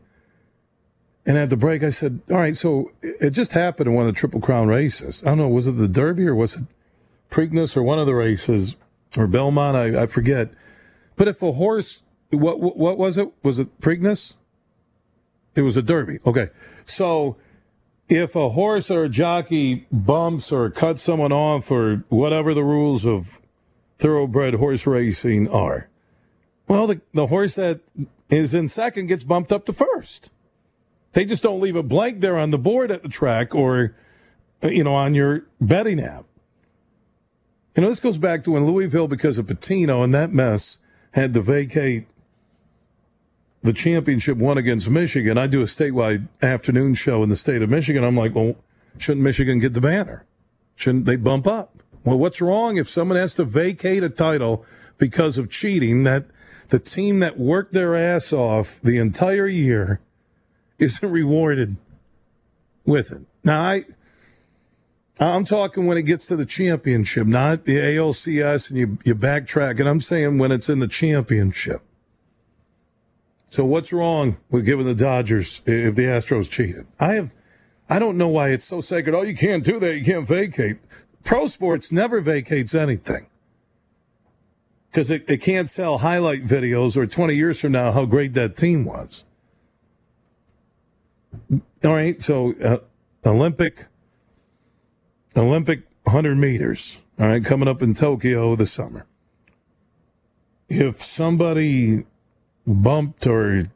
And 1.28 1.38
at 1.38 1.52
the 1.52 1.58
break, 1.58 1.84
I 1.84 1.90
said, 1.90 2.22
All 2.32 2.38
right, 2.38 2.58
so 2.58 2.92
it 3.02 3.30
just 3.30 3.54
happened 3.54 3.88
in 3.88 3.94
one 3.94 4.08
of 4.08 4.14
the 4.14 4.20
Triple 4.20 4.42
Crown 4.42 4.68
races. 4.68 5.24
I 5.24 5.30
don't 5.30 5.38
know, 5.38 5.48
was 5.48 5.68
it 5.68 5.74
the 5.74 5.88
Derby 5.88 6.26
or 6.26 6.36
was 6.36 6.56
it 6.56 6.66
Preakness 7.30 7.78
or 7.78 7.84
one 7.84 8.00
of 8.00 8.08
the 8.08 8.16
races 8.16 8.76
or 9.16 9.28
Belmont? 9.28 9.78
I, 9.78 10.04
I 10.04 10.06
forget. 10.08 10.50
But 11.16 11.28
if 11.28 11.44
a 11.44 11.52
horse, 11.52 12.02
what, 12.32 12.60
what 12.60 12.98
was 12.98 13.20
it? 13.20 13.32
Was 13.44 13.60
it 13.60 13.80
Preakness? 13.80 14.34
It 15.54 15.62
was 15.62 15.78
a 15.78 15.84
Derby. 15.84 16.20
Okay. 16.26 16.50
So 16.86 17.38
if 18.08 18.36
a 18.36 18.50
horse 18.50 18.92
or 18.92 19.04
a 19.04 19.10
jockey 19.10 19.88
bumps 19.92 20.52
or 20.52 20.70
cuts 20.70 21.02
someone 21.02 21.32
off 21.32 21.72
or 21.72 22.04
whatever 22.10 22.54
the 22.54 22.64
rules 22.64 23.06
of 23.06 23.40
thoroughbred 23.98 24.56
horse 24.56 24.86
racing 24.86 25.48
are, 25.50 25.90
well, 26.68 26.88
the, 26.88 27.02
the 27.14 27.28
horse 27.28 27.56
that 27.56 27.82
is 28.30 28.54
in 28.54 28.68
second 28.68 29.08
gets 29.08 29.24
bumped 29.24 29.52
up 29.52 29.66
to 29.66 29.74
first. 29.74 30.32
They 31.14 31.26
just 31.26 31.44
don't 31.44 31.62
leave 31.62 31.76
a 31.76 31.84
blank 31.84 32.20
there 32.20 32.38
on 32.38 32.50
the 32.50 32.58
board 32.58 32.92
at 32.92 33.02
the 33.02 33.10
track 33.10 33.56
or, 33.56 33.96
you 34.62 34.84
know, 34.84 34.96
on 34.96 35.14
your 35.14 35.46
betting 35.62 36.00
app. 36.00 36.26
You 37.76 37.84
know, 37.84 37.90
this 37.90 38.00
goes 38.00 38.18
back 38.18 38.44
to 38.44 38.52
when 38.52 38.66
Louisville, 38.66 39.08
because 39.08 39.38
of 39.38 39.48
Pitino 39.48 40.04
and 40.04 40.14
that 40.14 40.32
mess, 40.32 40.80
had 41.12 41.34
to 41.34 41.42
vacate 41.42 42.08
the 43.66 43.74
championship 43.74 44.38
won 44.38 44.58
against 44.58 44.90
Michigan. 44.90 45.38
I 45.38 45.48
do 45.48 45.62
a 45.62 45.66
statewide 45.66 46.28
afternoon 46.42 46.94
show 46.94 47.24
in 47.24 47.30
the 47.30 47.36
state 47.36 47.64
of 47.64 47.70
Michigan. 47.70 48.04
I'm 48.04 48.16
like, 48.16 48.36
well, 48.36 48.56
shouldn't 49.00 49.24
Michigan 49.24 49.60
get 49.60 49.74
the 49.74 49.82
banner? 49.82 50.24
Shouldn't 50.76 51.06
they 51.06 51.16
bump 51.16 51.48
up? 51.48 51.82
Well, 52.04 52.20
what's 52.20 52.42
wrong 52.42 52.78
if 52.78 52.88
someone 52.88 53.18
has 53.18 53.34
to 53.36 53.44
vacate 53.44 54.04
a 54.04 54.10
title 54.10 54.64
because 55.00 55.40
of 55.40 55.50
cheating? 55.50 56.04
That 56.04 56.26
the 56.70 56.78
team 56.78 57.20
that 57.20 57.40
worked 57.40 57.74
their 57.74 57.96
ass 57.96 58.32
off 58.32 58.80
the 58.82 58.98
entire 58.98 59.48
year 59.48 60.00
isn't 60.78 61.10
rewarded 61.10 61.78
with 62.86 63.12
it. 63.12 63.24
Now, 63.44 63.62
I. 63.62 63.86
I'm 65.18 65.46
talking 65.46 65.86
when 65.86 65.98
it 65.98 66.04
gets 66.04 66.28
to 66.28 66.36
the 66.36 66.46
championship, 66.46 67.26
not 67.26 67.64
the 67.64 67.78
ALCS, 67.78 68.70
and 68.70 68.78
you, 68.78 68.98
you 69.06 69.16
backtrack. 69.16 69.80
And 69.80 69.88
I'm 69.88 70.02
saying 70.02 70.38
when 70.40 70.52
it's 70.52 70.68
in 70.68 70.80
the 70.80 70.90
championship. 70.90 71.82
So 73.56 73.64
what's 73.64 73.94
wrong 73.94 74.36
with 74.50 74.66
giving 74.66 74.86
the 74.86 74.94
Dodgers 74.94 75.62
if 75.66 75.96
the 75.96 76.02
Astros 76.02 76.50
cheated? 76.50 76.88
I 77.00 77.14
have, 77.14 77.34
I 77.90 78.00
don't 78.00 78.18
know 78.18 78.28
why 78.28 78.50
it's 78.50 78.66
so 78.66 78.82
sacred. 78.82 79.16
Oh, 79.16 79.22
you 79.22 79.34
can't 79.34 79.64
do 79.64 79.80
that. 79.80 79.96
You 79.96 80.04
can't 80.04 80.28
vacate. 80.28 80.80
Pro 81.24 81.46
sports 81.46 81.90
never 81.90 82.20
vacates 82.20 82.76
anything. 82.76 83.28
because 84.92 85.10
it, 85.10 85.24
it 85.30 85.38
can't 85.38 85.70
sell 85.70 86.00
highlight 86.00 86.46
videos 86.46 86.98
or 86.98 87.08
20 87.08 87.34
years 87.34 87.62
from 87.62 87.72
now 87.72 87.94
how 87.94 88.04
great 88.04 88.34
that 88.34 88.58
team 88.58 88.84
was. 88.84 89.24
All 91.50 91.94
right, 91.94 92.22
so 92.22 92.56
uh, 92.62 92.80
Olympic, 93.26 93.86
Olympic 95.38 95.84
100 96.04 96.38
meters, 96.38 97.02
all 97.18 97.28
right, 97.28 97.46
coming 97.46 97.70
up 97.70 97.82
in 97.82 97.94
Tokyo 97.94 98.58
this 98.58 98.74
summer. 98.74 99.06
If 100.68 101.02
somebody 101.02 102.04
bumped 102.68 103.28
or 103.28 103.70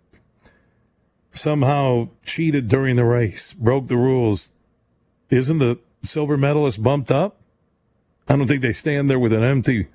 somehow 1.31 2.09
cheated 2.23 2.67
during 2.67 2.95
the 2.95 3.05
race, 3.05 3.53
broke 3.53 3.87
the 3.87 3.97
rules, 3.97 4.53
isn't 5.29 5.59
the 5.59 5.79
silver 6.01 6.37
medalist 6.37 6.81
bumped 6.81 7.11
up? 7.11 7.37
I 8.27 8.35
don't 8.35 8.47
think 8.47 8.61
they 8.61 8.73
stand 8.73 9.09
there 9.09 9.19
with 9.19 9.33
an 9.33 9.43
empty 9.43 9.87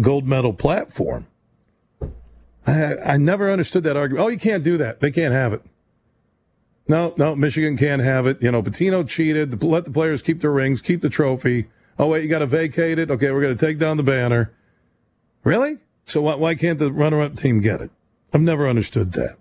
gold 0.00 0.26
medal 0.26 0.52
platform. 0.52 1.26
I, 2.66 2.96
I 2.96 3.16
never 3.18 3.50
understood 3.50 3.82
that 3.84 3.96
argument. 3.96 4.24
Oh, 4.24 4.28
you 4.28 4.38
can't 4.38 4.64
do 4.64 4.78
that. 4.78 5.00
They 5.00 5.10
can't 5.10 5.34
have 5.34 5.52
it. 5.52 5.62
No, 6.86 7.14
no, 7.16 7.34
Michigan 7.34 7.76
can't 7.76 8.02
have 8.02 8.26
it. 8.26 8.42
You 8.42 8.50
know, 8.50 8.62
Pitino 8.62 9.06
cheated. 9.08 9.62
Let 9.62 9.84
the 9.84 9.90
players 9.90 10.22
keep 10.22 10.40
their 10.40 10.50
rings, 10.50 10.80
keep 10.80 11.00
the 11.00 11.08
trophy. 11.08 11.66
Oh, 11.98 12.08
wait, 12.08 12.22
you 12.22 12.28
got 12.28 12.40
to 12.40 12.46
vacate 12.46 12.98
it? 12.98 13.10
Okay, 13.10 13.30
we're 13.30 13.40
going 13.40 13.56
to 13.56 13.66
take 13.66 13.78
down 13.78 13.96
the 13.96 14.02
banner. 14.02 14.52
Really? 15.44 15.78
So 16.04 16.22
why, 16.22 16.34
why 16.34 16.54
can't 16.54 16.78
the 16.78 16.92
runner 16.92 17.20
up 17.20 17.36
team 17.36 17.60
get 17.60 17.80
it? 17.80 17.90
I've 18.34 18.42
never 18.42 18.68
understood 18.68 19.12
that. 19.12 19.36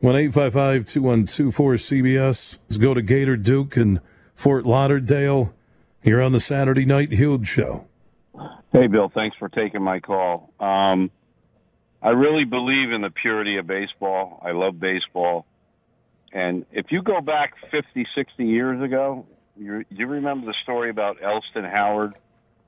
1 0.00 0.16
855 0.16 0.86
212 0.86 1.52
cbs 1.52 2.58
Let's 2.64 2.78
go 2.78 2.94
to 2.94 3.02
Gator 3.02 3.36
Duke 3.36 3.76
and 3.76 4.00
Fort 4.34 4.64
Lauderdale. 4.64 5.52
You're 6.02 6.22
on 6.22 6.32
the 6.32 6.40
Saturday 6.40 6.86
Night 6.86 7.12
Huge 7.12 7.46
Show. 7.46 7.86
Hey, 8.72 8.86
Bill, 8.86 9.10
thanks 9.14 9.36
for 9.38 9.50
taking 9.50 9.82
my 9.82 10.00
call. 10.00 10.50
Um, 10.58 11.10
I 12.02 12.10
really 12.10 12.44
believe 12.44 12.90
in 12.90 13.02
the 13.02 13.10
purity 13.10 13.58
of 13.58 13.66
baseball. 13.66 14.40
I 14.42 14.52
love 14.52 14.80
baseball. 14.80 15.44
And 16.32 16.64
if 16.72 16.86
you 16.90 17.02
go 17.02 17.20
back 17.20 17.52
50, 17.70 18.06
60 18.14 18.44
years 18.44 18.82
ago, 18.82 19.26
you, 19.58 19.84
you 19.90 20.06
remember 20.06 20.46
the 20.46 20.54
story 20.62 20.88
about 20.88 21.22
Elston 21.22 21.64
Howard 21.64 22.14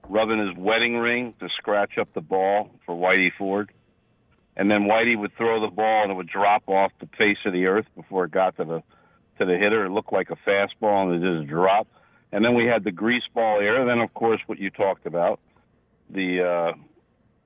rubbing 0.09 0.47
his 0.47 0.57
wedding 0.59 0.97
ring 0.97 1.33
to 1.41 1.49
scratch 1.57 1.97
up 1.99 2.13
the 2.15 2.21
ball 2.21 2.71
for 2.85 2.95
Whitey 2.95 3.31
Ford? 3.39 3.71
And 4.59 4.71
then 4.71 4.83
Whitey 4.83 5.17
would 5.17 5.35
throw 5.37 5.61
the 5.61 5.73
ball 5.73 6.03
and 6.03 6.11
it 6.11 6.15
would 6.15 6.29
drop 6.29 6.69
off 6.69 6.93
the 7.01 7.09
face 7.17 7.39
of 7.47 7.53
the 7.53 7.67
earth 7.67 7.87
before 7.95 8.25
it 8.25 8.33
got 8.33 8.57
to 8.57 8.65
the 8.65 8.83
to 9.39 9.47
the 9.47 9.57
hitter. 9.57 9.87
It 9.87 9.91
looked 9.91 10.13
like 10.13 10.31
a 10.31 10.37
fastball 10.49 11.13
and 11.13 11.25
it 11.25 11.39
just 11.39 11.49
dropped. 11.49 11.91
And 12.33 12.45
then 12.45 12.55
we 12.55 12.67
had 12.67 12.83
the 12.85 12.91
grease 12.91 13.23
ball 13.33 13.61
era. 13.61 13.87
Then, 13.87 14.01
of 14.01 14.13
course, 14.15 14.41
what 14.47 14.59
you 14.59 14.71
talked 14.71 15.07
about, 15.07 15.39
the 16.11 16.43
uh, 16.43 16.73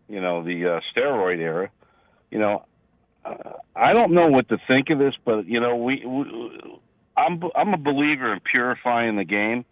you 0.08 0.20
know 0.20 0.42
the 0.42 0.76
uh, 0.76 0.80
steroid 0.94 1.38
era. 1.38 1.70
You 2.30 2.38
know, 2.38 2.64
uh, 3.24 3.52
I 3.76 3.92
don't 3.92 4.12
know 4.12 4.28
what 4.28 4.48
to 4.48 4.58
think 4.66 4.90
of 4.90 4.98
this, 4.98 5.14
but 5.24 5.46
you 5.46 5.60
know, 5.60 5.76
we, 5.76 6.04
we 6.04 6.80
I'm 7.16 7.42
I'm 7.54 7.74
a 7.74 7.78
believer 7.78 8.32
in 8.32 8.40
purifying 8.40 9.16
the 9.16 9.24
game. 9.24 9.64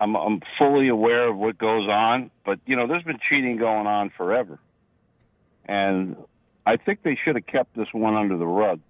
I'm 0.00 0.16
I'm 0.16 0.40
fully 0.58 0.88
aware 0.88 1.28
of 1.28 1.36
what 1.36 1.58
goes 1.58 1.88
on, 1.88 2.30
but 2.46 2.58
you 2.66 2.76
know, 2.76 2.86
there's 2.86 3.02
been 3.02 3.18
cheating 3.28 3.56
going 3.56 3.86
on 3.86 4.10
forever, 4.16 4.58
and 5.70 6.16
I 6.66 6.76
think 6.78 7.04
they 7.04 7.16
should 7.24 7.36
have 7.36 7.46
kept 7.46 7.76
this 7.76 7.86
one 7.92 8.16
under 8.16 8.36
the 8.36 8.46
rug 8.46 8.80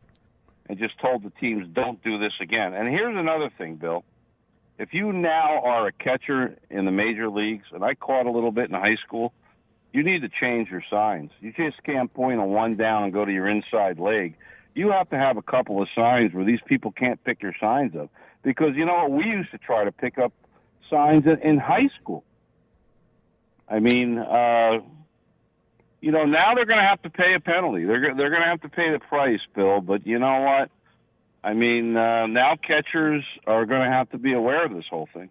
and 0.67 0.79
just 0.79 0.99
told 0.99 1.23
the 1.23 1.31
teams 1.39 1.69
don't 1.75 2.03
do 2.03 2.19
this 2.19 2.33
again. 2.41 2.73
And 2.73 2.89
here's 2.89 3.17
another 3.19 3.51
thing, 3.59 3.77
Bill. 3.77 4.03
If 4.79 4.95
you 4.95 5.13
now 5.13 5.61
are 5.63 5.89
a 5.89 5.93
catcher 5.93 6.57
in 6.71 6.87
the 6.87 6.91
major 6.91 7.29
leagues, 7.29 7.67
and 7.73 7.85
I 7.85 7.95
caught 7.95 8.25
a 8.25 8.31
little 8.31 8.51
bit 8.51 8.71
in 8.71 8.75
high 8.75 8.97
school, 9.07 9.35
you 9.93 10.03
need 10.03 10.23
to 10.23 10.31
change 10.31 10.71
your 10.71 10.83
signs. 10.89 11.33
You 11.41 11.53
just 11.53 11.83
can't 11.85 12.13
point 12.15 12.41
a 12.41 12.45
one 12.45 12.77
down 12.77 13.05
and 13.05 13.13
go 13.13 13.27
to 13.27 13.33
your 13.33 13.47
inside 13.47 13.99
leg. 13.99 14.37
You 14.75 14.91
have 14.91 15.11
to 15.11 15.19
have 15.19 15.37
a 15.37 15.43
couple 15.43 15.83
of 15.83 15.89
signs 15.95 16.33
where 16.33 16.47
these 16.47 16.61
people 16.65 16.93
can't 16.93 17.23
pick 17.25 17.43
your 17.43 17.55
signs 17.61 17.95
up. 17.95 18.09
Because 18.43 18.75
you 18.75 18.87
know 18.87 18.95
what? 18.95 19.11
We 19.11 19.25
used 19.25 19.51
to 19.51 19.59
try 19.59 19.85
to 19.85 19.93
pick 19.93 20.17
up 20.17 20.33
signs 20.89 21.27
in, 21.27 21.43
in 21.43 21.59
high 21.59 21.91
school. 22.01 22.25
I 23.69 23.81
mean, 23.81 24.17
uh, 24.17 24.79
you 26.01 26.11
know, 26.11 26.25
now 26.25 26.55
they're 26.55 26.67
going 26.67 26.79
to 26.79 26.87
have 26.87 27.03
to 27.03 27.11
pay 27.11 27.35
a 27.35 27.41
penalty. 27.41 27.85
They're 27.85 28.15
they're 28.15 28.31
going 28.31 28.43
to 28.43 28.49
have 28.49 28.63
to 28.63 28.69
pay 28.69 28.91
the 28.91 28.99
price, 28.99 29.41
Bill. 29.55 29.81
But 29.81 30.07
you 30.07 30.19
know 30.19 30.41
what? 30.41 30.71
I 31.43 31.55
mean, 31.55 31.97
uh, 31.97 32.27
now 32.27 32.57
catchers 32.57 33.25
are 33.47 33.65
going 33.67 33.83
to 33.83 33.91
have 33.91 34.11
to 34.11 34.19
be 34.19 34.33
aware 34.33 34.65
of 34.65 34.73
this 34.73 34.85
whole 34.91 35.09
thing. 35.13 35.31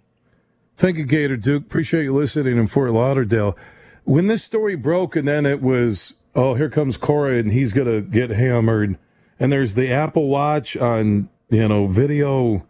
Thank 0.76 0.98
you, 0.98 1.06
Gator 1.06 1.38
Duke. 1.38 1.64
Appreciate 1.64 2.04
you 2.04 2.16
listening 2.16 2.58
in 2.58 2.68
Fort 2.68 2.92
Lauderdale. 2.92 3.58
When 4.06 4.28
this 4.28 4.44
story 4.44 4.76
broke, 4.76 5.16
and 5.16 5.28
then 5.28 5.46
it 5.46 5.62
was, 5.62 6.16
oh, 6.36 6.56
here 6.56 6.70
comes 6.70 6.98
Cora, 6.98 7.38
and 7.38 7.52
he's 7.52 7.74
going 7.74 7.88
to 7.88 8.02
get 8.02 8.32
hammered. 8.32 8.98
And 9.40 9.52
there's 9.52 9.76
the 9.76 9.92
Apple 9.92 10.28
Watch 10.30 10.76
on, 10.78 11.30
you 11.50 11.68
know, 11.68 11.88
video 11.88 12.66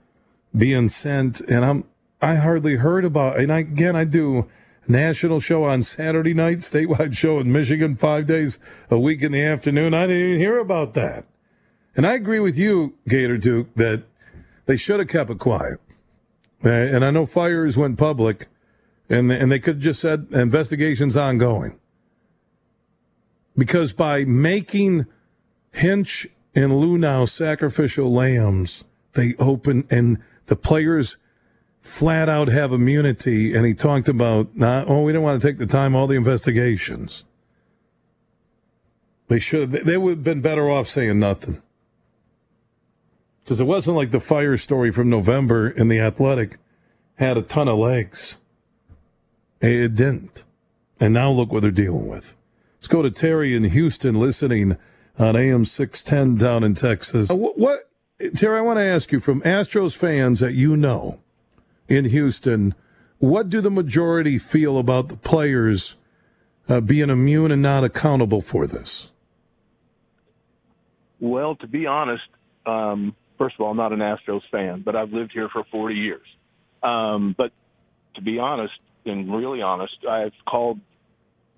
being 0.55 0.87
sent, 0.87 1.39
and 1.41 1.63
I'm 1.63 1.83
I 2.21 2.35
hardly 2.35 2.75
heard 2.75 3.05
about. 3.05 3.39
And 3.39 3.51
I, 3.51 3.59
again, 3.59 3.95
I 3.95 4.03
do 4.03 4.49
national 4.89 5.39
show 5.39 5.63
on 5.63 5.81
Saturday 5.83 6.33
night, 6.33 6.57
statewide 6.57 7.15
show 7.15 7.39
in 7.39 7.51
Michigan, 7.51 7.95
five 7.95 8.25
days 8.25 8.59
a 8.89 8.99
week 8.99 9.21
in 9.21 9.31
the 9.31 9.43
afternoon. 9.43 9.93
I 9.93 10.07
didn't 10.07 10.29
even 10.29 10.39
hear 10.39 10.57
about 10.57 10.95
that. 10.95 11.25
And 11.95 12.05
I 12.07 12.15
agree 12.15 12.39
with 12.39 12.57
you, 12.57 12.95
Gator 13.07 13.37
Duke, 13.37 13.73
that 13.75 14.03
they 14.65 14.77
should 14.77 14.99
have 14.99 15.09
kept 15.09 15.29
it 15.29 15.39
quiet. 15.39 15.79
Uh, 16.63 16.69
and 16.69 17.05
I 17.05 17.11
know 17.11 17.25
Fiers 17.25 17.77
went 17.77 17.97
public, 17.97 18.47
and 19.09 19.31
and 19.31 19.51
they 19.51 19.59
could 19.59 19.75
have 19.75 19.83
just 19.83 20.01
said 20.01 20.27
investigations 20.31 21.15
ongoing. 21.15 21.79
Because 23.57 23.93
by 23.93 24.25
making 24.25 25.05
Hinch 25.71 26.27
and 26.53 26.71
Luhnow 26.71 27.27
sacrificial 27.27 28.11
lambs, 28.13 28.83
they 29.13 29.35
open 29.39 29.85
and 29.89 30.19
the 30.47 30.55
players 30.55 31.17
flat 31.81 32.29
out 32.29 32.47
have 32.47 32.71
immunity. 32.71 33.55
And 33.55 33.65
he 33.65 33.73
talked 33.73 34.07
about, 34.07 34.55
not, 34.55 34.87
oh, 34.87 35.01
we 35.01 35.13
don't 35.13 35.23
want 35.23 35.41
to 35.41 35.47
take 35.47 35.57
the 35.57 35.65
time, 35.65 35.95
all 35.95 36.07
the 36.07 36.15
investigations. 36.15 37.23
They 39.27 39.39
should. 39.39 39.71
They 39.71 39.97
would 39.97 40.09
have 40.09 40.23
been 40.23 40.41
better 40.41 40.69
off 40.69 40.87
saying 40.87 41.19
nothing. 41.19 41.61
Because 43.43 43.61
it 43.61 43.65
wasn't 43.65 43.97
like 43.97 44.11
the 44.11 44.19
Fiers 44.19 44.61
story 44.61 44.91
from 44.91 45.09
November 45.09 45.69
in 45.69 45.87
the 45.87 45.99
Athletic 45.99 46.57
had 47.15 47.37
a 47.37 47.41
ton 47.41 47.67
of 47.67 47.77
legs. 47.77 48.37
It 49.61 49.95
didn't. 49.95 50.43
And 50.99 51.13
now 51.13 51.31
look 51.31 51.51
what 51.51 51.61
they're 51.61 51.71
dealing 51.71 52.07
with. 52.07 52.35
Let's 52.77 52.87
go 52.87 53.01
to 53.01 53.11
Terry 53.11 53.55
in 53.55 53.65
Houston 53.65 54.19
listening 54.19 54.77
on 55.17 55.35
AM 55.35 55.65
610 55.65 56.37
down 56.37 56.63
in 56.63 56.75
Texas. 56.75 57.29
Uh, 57.29 57.35
what, 57.35 57.57
what, 57.57 57.89
Terry, 58.35 58.59
I 58.59 58.61
want 58.61 58.77
to 58.77 58.83
ask 58.83 59.11
you 59.11 59.19
from 59.19 59.41
Astros 59.41 59.95
fans 59.95 60.39
that 60.39 60.53
you 60.53 60.77
know 60.77 61.19
in 61.89 62.05
Houston, 62.05 62.75
what 63.17 63.49
do 63.49 63.59
the 63.59 63.71
majority 63.71 64.37
feel 64.37 64.77
about 64.77 65.09
the 65.09 65.17
players 65.17 65.95
uh, 66.69 66.79
being 66.79 67.09
immune 67.09 67.51
and 67.51 67.61
not 67.61 67.83
accountable 67.83 68.41
for 68.41 68.67
this? 68.67 69.11
Well, 71.19 71.55
to 71.55 71.67
be 71.67 71.85
honest, 71.85 72.23
um, 72.65 73.15
first 73.37 73.55
of 73.55 73.61
all, 73.61 73.71
I'm 73.71 73.77
not 73.77 73.91
an 73.91 73.99
Astros 73.99 74.41
fan, 74.51 74.83
but 74.85 74.95
I've 74.95 75.11
lived 75.11 75.31
here 75.33 75.49
for 75.49 75.65
40 75.71 75.95
years. 75.95 76.25
Um, 76.81 77.35
but 77.37 77.51
to 78.15 78.21
be 78.21 78.39
honest, 78.39 78.73
and 79.05 79.33
really 79.35 79.61
honest, 79.61 79.95
I've 80.09 80.33
called 80.47 80.79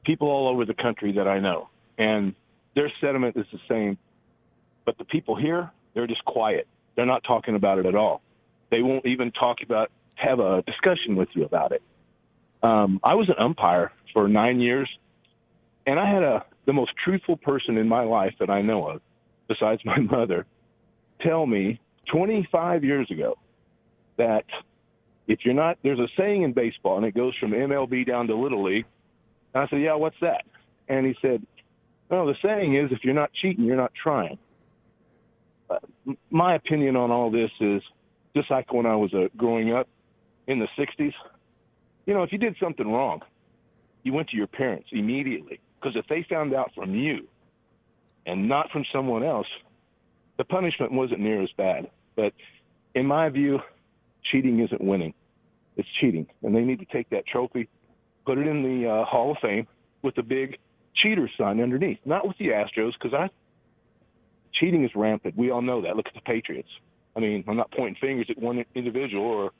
people 0.03 0.29
all 0.29 0.47
over 0.47 0.65
the 0.65 0.73
country 0.73 1.13
that 1.13 1.27
I 1.27 1.39
know, 1.39 1.69
and 1.97 2.33
their 2.75 2.91
sentiment 3.01 3.35
is 3.37 3.45
the 3.51 3.59
same. 3.69 3.97
But 4.85 4.97
the 4.97 5.05
people 5.05 5.35
here, 5.35 5.69
they're 5.93 6.07
just 6.07 6.25
quiet. 6.25 6.67
They're 6.95 7.05
not 7.05 7.23
talking 7.23 7.55
about 7.55 7.77
it 7.77 7.85
at 7.85 7.95
all. 7.95 8.21
They 8.71 8.81
won't 8.81 9.05
even 9.05 9.31
talk 9.31 9.57
about, 9.63 9.91
have 10.21 10.39
a 10.39 10.61
discussion 10.63 11.15
with 11.15 11.29
you 11.33 11.43
about 11.43 11.71
it. 11.71 11.81
Um, 12.63 12.99
I 13.03 13.15
was 13.15 13.27
an 13.29 13.35
umpire 13.39 13.91
for 14.13 14.27
nine 14.27 14.59
years, 14.59 14.89
and 15.87 15.99
I 15.99 16.11
had 16.11 16.23
a 16.23 16.45
the 16.67 16.73
most 16.73 16.91
truthful 17.03 17.37
person 17.37 17.77
in 17.77 17.87
my 17.87 18.03
life 18.03 18.33
that 18.39 18.49
I 18.49 18.61
know 18.61 18.87
of, 18.87 19.01
besides 19.47 19.81
my 19.85 19.97
mother, 19.97 20.45
tell 21.21 21.45
me 21.45 21.79
25 22.11 22.83
years 22.83 23.09
ago 23.09 23.35
that 24.17 24.45
if 25.27 25.39
you're 25.43 25.55
not, 25.55 25.77
there's 25.83 25.99
a 25.99 26.07
saying 26.17 26.43
in 26.43 26.53
baseball, 26.53 26.97
and 26.97 27.05
it 27.05 27.15
goes 27.15 27.33
from 27.39 27.51
MLB 27.51 28.05
down 28.05 28.27
to 28.27 28.35
Little 28.35 28.63
League. 28.63 28.85
And 29.53 29.63
I 29.63 29.67
said, 29.67 29.81
Yeah, 29.81 29.95
what's 29.95 30.15
that? 30.21 30.43
And 30.87 31.05
he 31.05 31.15
said, 31.21 31.45
No, 32.11 32.27
the 32.27 32.35
saying 32.43 32.75
is 32.75 32.91
if 32.91 32.99
you're 33.03 33.15
not 33.15 33.31
cheating, 33.41 33.65
you're 33.65 33.75
not 33.75 33.91
trying. 34.01 34.37
Uh, 35.69 35.77
my 36.29 36.55
opinion 36.55 36.95
on 36.95 37.11
all 37.11 37.31
this 37.31 37.49
is 37.59 37.81
just 38.35 38.51
like 38.51 38.71
when 38.73 38.85
I 38.85 38.95
was 38.95 39.13
uh, 39.13 39.27
growing 39.37 39.73
up 39.73 39.87
in 40.47 40.59
the 40.59 40.67
60s, 40.77 41.13
you 42.05 42.13
know, 42.13 42.23
if 42.23 42.31
you 42.31 42.37
did 42.37 42.55
something 42.61 42.89
wrong, 42.91 43.21
you 44.03 44.13
went 44.13 44.29
to 44.29 44.37
your 44.37 44.47
parents 44.47 44.89
immediately. 44.91 45.59
Because 45.79 45.95
if 45.95 46.05
they 46.07 46.25
found 46.29 46.53
out 46.53 46.71
from 46.75 46.95
you 46.95 47.27
and 48.25 48.47
not 48.47 48.69
from 48.71 48.85
someone 48.91 49.23
else, 49.23 49.47
the 50.37 50.43
punishment 50.43 50.91
wasn't 50.91 51.19
near 51.19 51.41
as 51.41 51.49
bad. 51.57 51.89
But 52.15 52.33
in 52.95 53.05
my 53.05 53.29
view, 53.29 53.59
cheating 54.31 54.59
isn't 54.59 54.81
winning. 54.81 55.13
It's 55.77 55.87
cheating. 55.99 56.27
And 56.43 56.55
they 56.55 56.61
need 56.61 56.79
to 56.79 56.85
take 56.85 57.09
that 57.11 57.25
trophy, 57.25 57.69
put 58.25 58.37
it 58.37 58.47
in 58.47 58.63
the 58.63 58.89
uh, 58.89 59.05
Hall 59.05 59.31
of 59.31 59.37
Fame 59.41 59.67
with 60.01 60.15
the 60.15 60.23
big 60.23 60.57
cheater 60.95 61.29
sign 61.37 61.61
underneath, 61.61 61.99
not 62.05 62.27
with 62.27 62.37
the 62.37 62.49
Astros, 62.49 62.93
because 62.93 63.13
I 63.13 63.29
cheating 64.53 64.83
is 64.83 64.91
rampant. 64.95 65.37
We 65.37 65.51
all 65.51 65.61
know 65.61 65.81
that. 65.81 65.95
Look 65.95 66.07
at 66.07 66.13
the 66.13 66.21
Patriots. 66.21 66.69
I 67.15 67.19
mean, 67.19 67.43
I'm 67.47 67.57
not 67.57 67.71
pointing 67.71 67.95
fingers 67.99 68.27
at 68.29 68.37
one 68.37 68.63
individual 68.75 69.23
or 69.23 69.51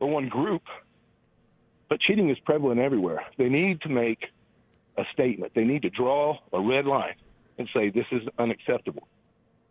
or 0.00 0.08
one 0.08 0.28
group, 0.28 0.62
but 1.88 2.00
cheating 2.00 2.30
is 2.30 2.38
prevalent 2.40 2.80
everywhere. 2.80 3.24
They 3.38 3.48
need 3.48 3.80
to 3.82 3.88
make 3.88 4.26
a 4.96 5.04
statement. 5.12 5.52
They 5.54 5.64
need 5.64 5.82
to 5.82 5.90
draw 5.90 6.38
a 6.52 6.60
red 6.60 6.86
line 6.86 7.14
and 7.58 7.68
say 7.74 7.90
this 7.90 8.06
is 8.12 8.22
unacceptable. 8.38 9.06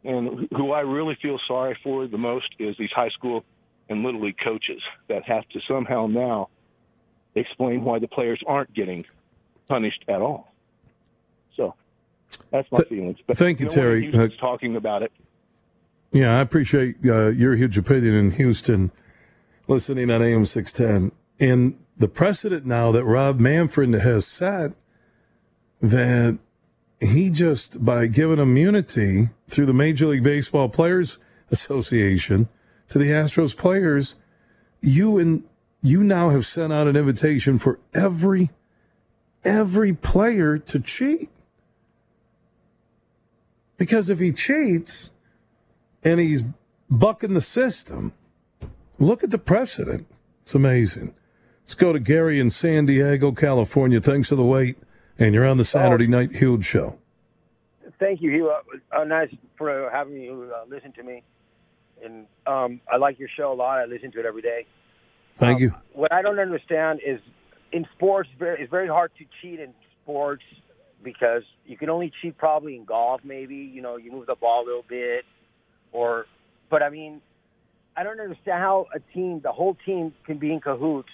And 0.04 0.48
who 0.52 0.72
I 0.72 0.82
really 0.82 1.18
feel 1.22 1.40
sorry 1.48 1.78
for 1.84 2.08
the 2.08 2.18
most 2.18 2.48
is 2.60 2.76
these 2.78 2.92
high 2.92 3.10
school 3.10 3.44
and 3.90 4.04
little 4.04 4.22
league 4.22 4.38
coaches 4.44 4.82
that 5.08 5.24
have 5.24 5.48
to 5.50 5.60
somehow 5.68 6.08
now 6.08 6.50
explain 7.36 7.84
why 7.84 8.00
the 8.00 8.08
players 8.08 8.42
aren't 8.46 8.74
getting 8.74 9.06
punished 9.68 10.04
at 10.08 10.22
all. 10.22 10.54
So 11.56 11.76
that's 12.52 12.70
my 12.72 12.80
Th- 12.80 12.90
feelings. 12.90 13.18
But 13.26 13.38
thank 13.38 13.60
you, 13.60 13.68
no 13.68 13.72
Terry. 13.72 14.14
Uh, 14.14 14.28
talking 14.40 14.76
about 14.76 15.04
it. 15.04 15.12
Yeah, 16.12 16.38
I 16.38 16.42
appreciate 16.42 16.98
uh, 17.06 17.30
your 17.30 17.56
huge 17.56 17.78
opinion 17.78 18.14
in 18.14 18.32
Houston, 18.32 18.92
listening 19.68 20.09
on 20.09 20.22
AM 20.22 20.45
610. 20.45 21.11
And 21.39 21.78
the 21.97 22.07
precedent 22.07 22.66
now 22.66 22.91
that 22.91 23.03
Rob 23.03 23.39
Manfred 23.39 23.93
has 23.93 24.26
set 24.26 24.74
that 25.82 26.39
he 26.99 27.30
just, 27.30 27.84
by 27.84 28.07
giving 28.07 28.39
immunity 28.39 29.30
through 29.47 29.66
the 29.66 29.74
Major 29.74 30.07
League 30.07 30.24
Baseball 30.24 30.70
Players 30.70 31.18
Association 31.51 32.47
to 32.88 32.97
the 32.97 33.09
Astros 33.09 33.55
players, 33.55 34.16
you 34.82 35.18
and 35.18 35.43
you 35.82 36.03
now 36.03 36.30
have 36.30 36.45
sent 36.45 36.72
out 36.72 36.88
an 36.88 36.95
invitation 36.95 37.57
for 37.57 37.80
every 37.93 38.49
every 39.43 39.91
player 39.91 40.57
to 40.57 40.80
cheat. 40.80 41.30
Because 43.76 44.09
if 44.09 44.20
he 44.20 44.32
cheats, 44.32 45.11
and 46.03 46.20
he's 46.20 46.43
bucking 46.89 47.34
the 47.34 47.41
system. 47.41 48.14
Look 49.04 49.22
at 49.22 49.32
the 49.32 49.38
precedent. 49.38 50.08
It's 50.43 50.56
amazing. 50.56 51.14
Let's 51.62 51.74
go 51.74 51.91
to 51.91 51.99
Gary 51.99 52.39
in 52.39 52.49
San 52.49 52.86
Diego, 52.86 53.34
California. 53.34 53.99
Thanks 53.99 54.30
for 54.30 54.36
the 54.36 54.45
wait. 54.45 54.78
And 55.20 55.36
you're 55.36 55.45
on 55.45 55.58
the 55.58 55.66
Saturday 55.66 56.08
Night 56.08 56.38
Huge 56.38 56.66
Show. 56.66 56.97
Thank 57.99 58.22
you, 58.22 58.32
Hugh. 58.32 58.49
Uh, 58.49 59.01
uh, 59.01 59.04
nice 59.04 59.30
for 59.58 59.89
having 59.91 60.16
you 60.22 60.51
uh, 60.56 60.64
listen 60.70 60.93
to 60.93 61.04
me. 61.04 61.22
And 62.04 62.28
um, 62.47 62.80
I 62.91 62.95
like 62.95 63.20
your 63.20 63.28
show 63.36 63.51
a 63.51 63.56
lot. 63.56 63.80
I 63.80 63.86
listen 63.86 64.12
to 64.14 64.20
it 64.20 64.26
every 64.26 64.41
day. 64.41 64.66
Thank 65.38 65.60
you. 65.60 65.74
What 65.91 66.14
I 66.14 66.22
don't 66.22 66.39
understand 66.39 67.01
is 67.06 67.20
in 67.74 67.86
sports, 67.95 68.30
very, 68.39 68.62
it's 68.62 68.72
very 68.72 68.88
hard 68.88 69.12
to 69.18 69.26
cheat 69.41 69.60
in 69.60 69.74
sports 70.01 70.43
because 71.04 71.43
you 71.66 71.78
can 71.78 71.89
only 71.89 72.12
cheat 72.22 72.38
probably 72.38 72.78
in 72.78 72.86
golf. 72.86 73.22
Maybe 73.24 73.56
you 73.56 73.82
know 73.82 73.97
you 73.97 74.12
move 74.12 74.28
the 74.28 74.36
ball 74.36 74.64
a 74.64 74.66
little 74.66 74.86
bit, 74.88 75.26
or 75.91 76.26
but 76.70 76.82
I 76.82 76.89
mean, 76.89 77.22
I 77.96 78.04
don't 78.04 78.20
understand 78.20 78.60
how 78.60 78.88
a 78.94 79.00
team, 79.14 79.41
the 79.41 79.52
whole 79.52 79.78
team, 79.86 80.14
can 80.26 80.38
be 80.38 80.52
in 80.52 80.60
cahoots, 80.60 81.12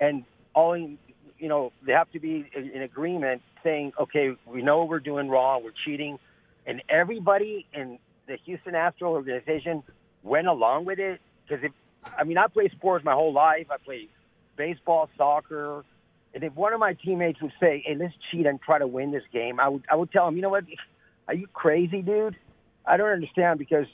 and 0.00 0.24
all 0.54 0.76
you 0.76 0.98
know 1.40 1.72
they 1.82 1.92
have 1.92 2.10
to 2.12 2.20
be 2.20 2.48
in, 2.54 2.82
agreement, 2.82 3.42
saying, 3.62 3.92
okay, 3.98 4.36
we 4.46 4.62
know 4.62 4.84
we're 4.84 5.00
doing 5.00 5.28
wrong, 5.28 5.62
we're 5.62 5.72
cheating, 5.84 6.18
and 6.66 6.82
everybody 6.88 7.66
in 7.72 7.98
the 8.26 8.36
Houston 8.44 8.74
Astro 8.74 9.10
organization 9.10 9.82
went 10.22 10.46
along 10.46 10.84
with 10.84 10.98
it 10.98 11.20
because 11.46 11.64
if 11.64 11.72
I 12.16 12.24
mean 12.24 12.38
I 12.38 12.46
play 12.46 12.68
sports 12.68 13.04
my 13.04 13.12
whole 13.12 13.32
life, 13.32 13.66
I 13.70 13.76
play 13.76 14.08
baseball, 14.56 15.08
soccer. 15.16 15.84
And 16.32 16.44
if 16.44 16.54
one 16.54 16.72
of 16.72 16.78
my 16.78 16.94
teammates 16.94 17.42
would 17.42 17.52
say, 17.58 17.82
"Hey, 17.84 17.96
let's 17.96 18.14
cheat 18.30 18.46
and 18.46 18.60
try 18.62 18.78
to 18.78 18.86
win 18.86 19.10
this 19.10 19.24
game," 19.32 19.58
I 19.58 19.68
would 19.68 19.84
I 19.90 19.96
would 19.96 20.12
tell 20.12 20.28
him, 20.28 20.36
"You 20.36 20.42
know 20.42 20.50
what? 20.50 20.64
Are 21.28 21.34
you 21.34 21.46
crazy, 21.48 22.02
dude? 22.02 22.36
I 22.86 22.96
don't 22.96 23.10
understand 23.10 23.58
because, 23.58 23.86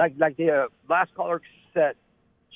like 0.00 0.14
like 0.18 0.36
the 0.36 0.50
uh, 0.50 0.66
last 0.88 1.14
caller 1.14 1.40
said, 1.74 1.92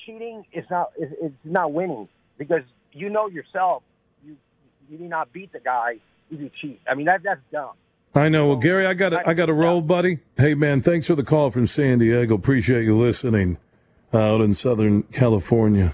cheating 0.05 0.43
is 0.51 0.65
not 0.69 0.91
is, 0.99 1.11
is 1.23 1.31
not 1.45 1.71
winning 1.71 2.09
because 2.37 2.63
you 2.91 3.09
know 3.09 3.27
yourself 3.27 3.83
you 4.25 4.35
you 4.89 4.97
do 4.97 5.05
not 5.05 5.31
beat 5.31 5.53
the 5.53 5.59
guy 5.59 5.99
if 6.31 6.39
you 6.39 6.49
cheat. 6.59 6.81
I 6.89 6.95
mean 6.95 7.05
that 7.05 7.21
that's 7.23 7.39
dumb. 7.51 7.73
I 8.15 8.29
know. 8.29 8.47
Well, 8.47 8.57
Gary, 8.57 8.87
I 8.87 8.95
got 8.95 9.27
I 9.27 9.33
got 9.33 9.49
a 9.49 9.53
roll, 9.53 9.81
buddy. 9.81 10.19
Hey, 10.37 10.55
man, 10.55 10.81
thanks 10.81 11.07
for 11.07 11.15
the 11.15 11.23
call 11.23 11.51
from 11.51 11.67
San 11.67 11.99
Diego. 11.99 12.35
Appreciate 12.35 12.83
you 12.83 12.97
listening 12.97 13.57
out 14.11 14.41
in 14.41 14.53
Southern 14.53 15.03
California. 15.03 15.93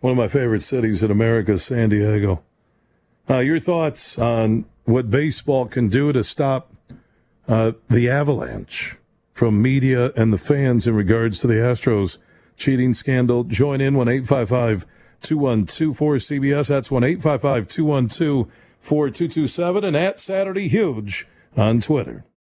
One 0.00 0.10
of 0.10 0.16
my 0.16 0.28
favorite 0.28 0.62
cities 0.62 1.02
in 1.02 1.10
America, 1.10 1.58
San 1.58 1.90
Diego. 1.90 2.42
Uh, 3.30 3.38
your 3.38 3.60
thoughts 3.60 4.18
on 4.18 4.64
what 4.84 5.10
baseball 5.10 5.66
can 5.66 5.88
do 5.88 6.12
to 6.12 6.24
stop 6.24 6.72
uh, 7.46 7.72
the 7.88 8.10
avalanche 8.10 8.96
from 9.32 9.60
media 9.60 10.12
and 10.16 10.32
the 10.32 10.38
fans 10.38 10.86
in 10.86 10.94
regards 10.94 11.38
to 11.40 11.46
the 11.46 11.54
Astros 11.54 12.18
cheating 12.56 12.94
scandal? 12.94 13.44
Join 13.44 13.80
in 13.80 13.94
1 13.94 14.08
855 14.08 14.86
212 15.20 15.96
cbs 15.96 16.68
That's 16.68 16.90
1 16.90 17.04
855 17.04 17.66
212 17.66 18.52
4227 18.80 19.84
and 19.84 19.96
at 19.96 20.18
Saturday 20.18 20.68
Huge 20.68 21.26
on 21.56 21.80
Twitter. 21.80 22.24